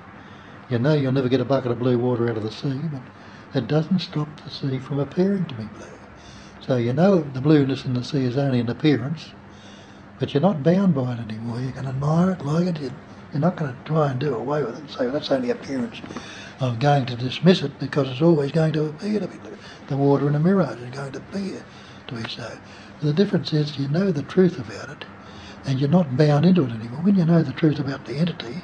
You 0.68 0.80
know 0.80 0.92
you'll 0.92 1.12
never 1.12 1.28
get 1.28 1.40
a 1.40 1.44
bucket 1.44 1.70
of 1.70 1.78
blue 1.78 1.96
water 1.96 2.28
out 2.28 2.36
of 2.36 2.42
the 2.42 2.50
sea, 2.50 2.88
but 2.90 3.02
it 3.54 3.68
doesn't 3.68 4.00
stop 4.00 4.26
the 4.42 4.50
sea 4.50 4.80
from 4.80 4.98
appearing 4.98 5.44
to 5.46 5.54
be 5.54 5.66
blue. 5.66 5.86
So 6.66 6.74
you 6.74 6.92
know 6.92 7.20
the 7.20 7.40
blueness 7.40 7.84
in 7.84 7.94
the 7.94 8.02
sea 8.02 8.24
is 8.24 8.36
only 8.36 8.58
an 8.58 8.68
appearance, 8.68 9.34
but 10.18 10.34
you're 10.34 10.40
not 10.40 10.64
bound 10.64 10.96
by 10.96 11.12
it 11.12 11.20
anymore. 11.20 11.60
You 11.60 11.70
can 11.70 11.86
admire 11.86 12.32
it, 12.32 12.44
like 12.44 12.66
it. 12.66 12.92
You're 13.32 13.40
not 13.40 13.54
going 13.54 13.72
to 13.72 13.78
try 13.84 14.10
and 14.10 14.18
do 14.18 14.34
away 14.34 14.64
with 14.64 14.74
it 14.74 14.80
and 14.80 14.90
say, 14.90 15.04
well, 15.04 15.12
that's 15.12 15.30
only 15.30 15.50
appearance. 15.50 16.02
I'm 16.60 16.80
going 16.80 17.06
to 17.06 17.14
dismiss 17.14 17.62
it 17.62 17.78
because 17.78 18.10
it's 18.10 18.20
always 18.20 18.50
going 18.50 18.72
to 18.72 18.86
appear 18.86 19.20
to 19.20 19.28
be 19.28 19.38
blue. 19.38 19.56
The 19.86 19.96
water 19.96 20.26
in 20.26 20.34
a 20.34 20.40
mirage 20.40 20.80
is 20.80 20.90
going 20.90 21.12
to 21.12 21.18
appear 21.18 21.64
to 22.08 22.14
be 22.16 22.28
so. 22.28 22.58
The 23.00 23.12
difference 23.12 23.52
is 23.52 23.78
you 23.78 23.86
know 23.86 24.10
the 24.10 24.24
truth 24.24 24.58
about 24.58 24.90
it 24.90 25.04
and 25.66 25.80
you're 25.80 25.88
not 25.88 26.16
bound 26.16 26.44
into 26.44 26.64
it 26.64 26.72
anymore. 26.72 27.02
When 27.02 27.14
you 27.14 27.24
know 27.24 27.42
the 27.42 27.52
truth 27.52 27.78
about 27.78 28.04
the 28.04 28.16
entity, 28.16 28.62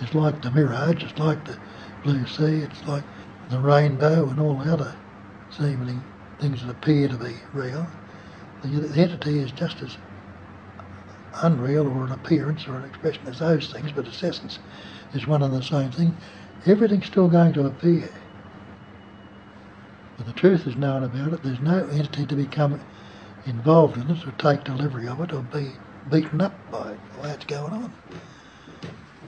it's 0.00 0.14
like 0.14 0.42
the 0.42 0.50
mirage, 0.50 1.02
it's 1.02 1.18
like 1.18 1.44
the 1.44 1.56
blue 2.02 2.26
sea, 2.26 2.62
it's 2.62 2.86
like 2.86 3.04
the 3.50 3.58
rainbow 3.58 4.28
and 4.28 4.40
all 4.40 4.58
the 4.58 4.72
other 4.72 4.94
seemingly 5.50 5.96
things 6.40 6.62
that 6.62 6.70
appear 6.70 7.08
to 7.08 7.16
be 7.16 7.36
real. 7.52 7.86
The, 8.62 8.68
the 8.68 9.00
entity 9.00 9.38
is 9.38 9.52
just 9.52 9.82
as 9.82 9.96
unreal 11.42 11.86
or 11.86 12.04
an 12.04 12.12
appearance 12.12 12.66
or 12.66 12.76
an 12.76 12.84
expression 12.84 13.26
as 13.28 13.38
those 13.38 13.72
things, 13.72 13.92
but 13.92 14.06
its 14.06 14.22
essence 14.22 14.58
is 15.14 15.26
one 15.26 15.42
and 15.42 15.54
the 15.54 15.62
same 15.62 15.90
thing. 15.90 16.14
Everything's 16.66 17.06
still 17.06 17.28
going 17.28 17.52
to 17.54 17.66
appear. 17.66 18.08
But 20.16 20.26
the 20.26 20.32
truth 20.32 20.66
is 20.66 20.76
known 20.76 21.04
about 21.04 21.32
it. 21.32 21.42
There's 21.42 21.60
no 21.60 21.86
entity 21.88 22.26
to 22.26 22.36
become 22.36 22.80
involved 23.46 23.96
in 23.96 24.10
it 24.10 24.26
or 24.26 24.32
take 24.32 24.64
delivery 24.64 25.08
of 25.08 25.20
it 25.20 25.32
or 25.32 25.42
be 25.42 25.72
beaten 26.08 26.40
up 26.40 26.70
by 26.70 26.98
way 27.16 27.30
it's 27.30 27.44
going 27.44 27.72
on. 27.72 27.94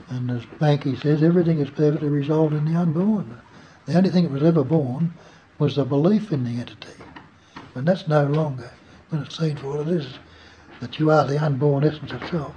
And 0.08 0.30
as 0.30 0.46
Bankei 0.60 1.00
says, 1.00 1.22
everything 1.22 1.60
is 1.60 1.70
perfectly 1.70 2.08
resolved 2.08 2.54
in 2.54 2.64
the 2.66 2.76
unborn. 2.76 3.40
The 3.86 3.96
only 3.96 4.10
thing 4.10 4.24
that 4.24 4.32
was 4.32 4.42
ever 4.42 4.64
born 4.64 5.14
was 5.58 5.76
the 5.76 5.84
belief 5.84 6.32
in 6.32 6.44
the 6.44 6.60
entity. 6.60 7.04
And 7.74 7.86
that's 7.88 8.08
no 8.08 8.26
longer, 8.26 8.72
when 9.08 9.22
it's 9.22 9.38
seen 9.38 9.56
for 9.56 9.68
what 9.78 9.88
it 9.88 9.94
is, 9.94 10.18
that 10.80 10.98
you 10.98 11.10
are 11.10 11.26
the 11.26 11.42
unborn 11.44 11.84
essence 11.84 12.12
itself. 12.12 12.56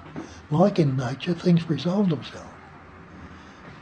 Like 0.49 0.79
in 0.79 0.97
nature, 0.97 1.33
things 1.33 1.69
resolve 1.69 2.09
themselves. 2.09 2.57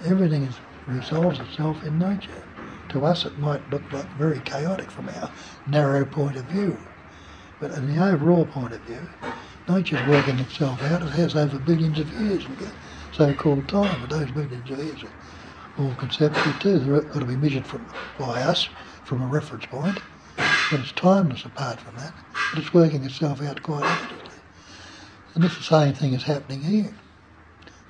Everything 0.06 0.44
is, 0.44 0.60
resolves 0.86 1.40
itself 1.40 1.84
in 1.84 1.98
nature. 1.98 2.46
To 2.90 3.06
us, 3.06 3.26
it 3.26 3.38
might 3.38 3.70
look 3.70 3.92
like 3.92 4.12
very 4.14 4.42
chaotic 4.42 4.92
from 4.92 5.10
our 5.10 5.32
narrow 5.66 6.06
point 6.06 6.38
of 6.38 6.46
view. 6.46 6.88
But 7.60 7.72
in 7.72 7.88
the 7.88 8.04
overall 8.04 8.46
point 8.46 8.74
of 8.74 8.84
view, 8.84 9.10
nature's 9.68 10.08
working 10.08 10.40
itself 10.40 10.82
out. 10.84 11.02
It 11.02 11.10
has 11.10 11.36
over 11.36 11.58
billions 11.60 12.00
of 12.00 12.12
years 12.22 12.46
so-called 13.12 13.68
time, 13.68 14.02
but 14.02 14.10
those 14.10 14.32
billions 14.32 14.70
of 14.70 14.78
years 14.78 15.04
are 15.04 15.84
all 15.84 15.96
conceptual 15.96 16.54
too. 16.60 16.80
They've 16.80 17.12
got 17.12 17.20
to 17.20 17.26
be 17.26 17.36
measured 17.36 17.66
from, 17.66 17.86
by 18.20 18.42
us 18.42 18.68
from 19.04 19.22
a 19.22 19.28
reference 19.28 19.66
point, 19.66 20.00
but 20.36 20.80
it's 20.80 20.92
timeless 20.92 21.46
apart 21.46 21.80
from 21.80 21.96
that. 21.96 22.14
But 22.54 22.64
it's 22.64 22.74
working 22.74 23.04
itself 23.04 23.42
out 23.42 23.64
quite 23.64 23.84
evidently. 23.84 24.40
And 25.34 25.44
it's 25.44 25.58
the 25.58 25.64
same 25.64 25.94
thing 25.94 26.14
is 26.14 26.24
happening 26.24 26.62
here. 26.62 26.94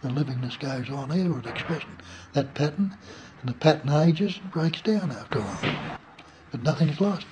The 0.01 0.09
livingness 0.09 0.59
goes 0.59 0.89
on 0.89 1.09
here 1.09 1.31
with 1.31 1.47
expression. 1.47 1.97
That 2.33 2.53
pattern, 2.53 2.95
and 3.41 3.49
the 3.49 3.53
pattern 3.53 3.89
ages 3.89 4.39
and 4.41 4.51
breaks 4.51 4.81
down 4.81 5.11
after 5.11 5.39
a 5.39 5.41
while. 5.41 5.99
But 6.51 6.63
nothing 6.63 6.89
is 6.89 7.01
lost. 7.01 7.25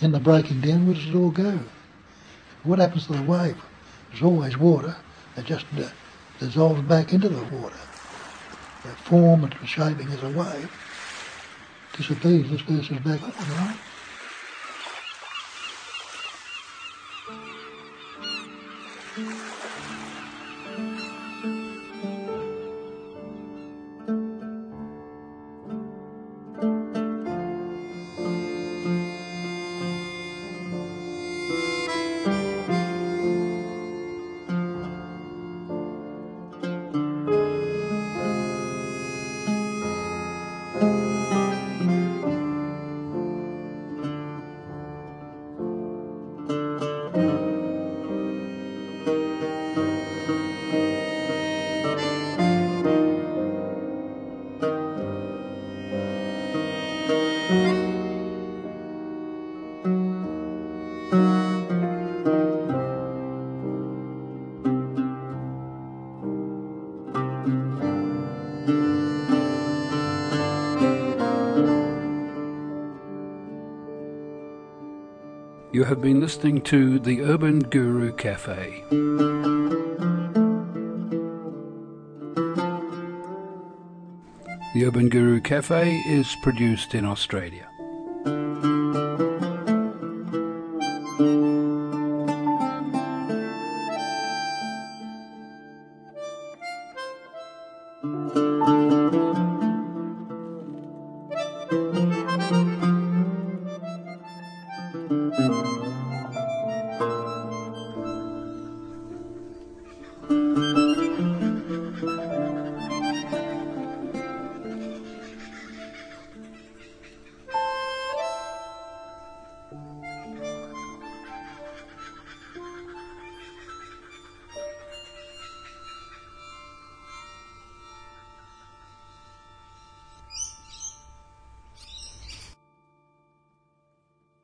In 0.00 0.12
the 0.12 0.20
breaking 0.20 0.60
down, 0.60 0.86
where 0.86 0.94
does 0.94 1.08
it 1.08 1.14
all 1.14 1.30
go? 1.30 1.60
What 2.64 2.78
happens 2.80 3.06
to 3.06 3.14
the 3.14 3.22
wave? 3.22 3.56
There's 4.10 4.22
always 4.22 4.58
water. 4.58 4.96
It 5.36 5.46
just 5.46 5.66
uh, 5.78 5.88
dissolves 6.38 6.82
back 6.82 7.12
into 7.12 7.28
the 7.28 7.44
water. 7.44 7.76
The 8.84 8.94
form 9.08 9.44
and 9.44 9.54
shaping 9.68 10.08
as 10.08 10.22
a 10.22 10.30
wave 10.30 10.70
disappears. 11.94 12.50
This 12.50 12.62
person's 12.62 13.00
back 13.00 13.22
on, 13.22 13.48
right? 13.50 13.78
Have 75.88 76.02
been 76.02 76.20
listening 76.20 76.60
to 76.60 76.98
the 76.98 77.22
Urban 77.22 77.60
Guru 77.60 78.12
Cafe. 78.12 78.84
The 84.74 84.84
Urban 84.84 85.08
Guru 85.08 85.40
Cafe 85.40 85.96
is 86.06 86.36
produced 86.42 86.94
in 86.94 87.06
Australia. 87.06 87.66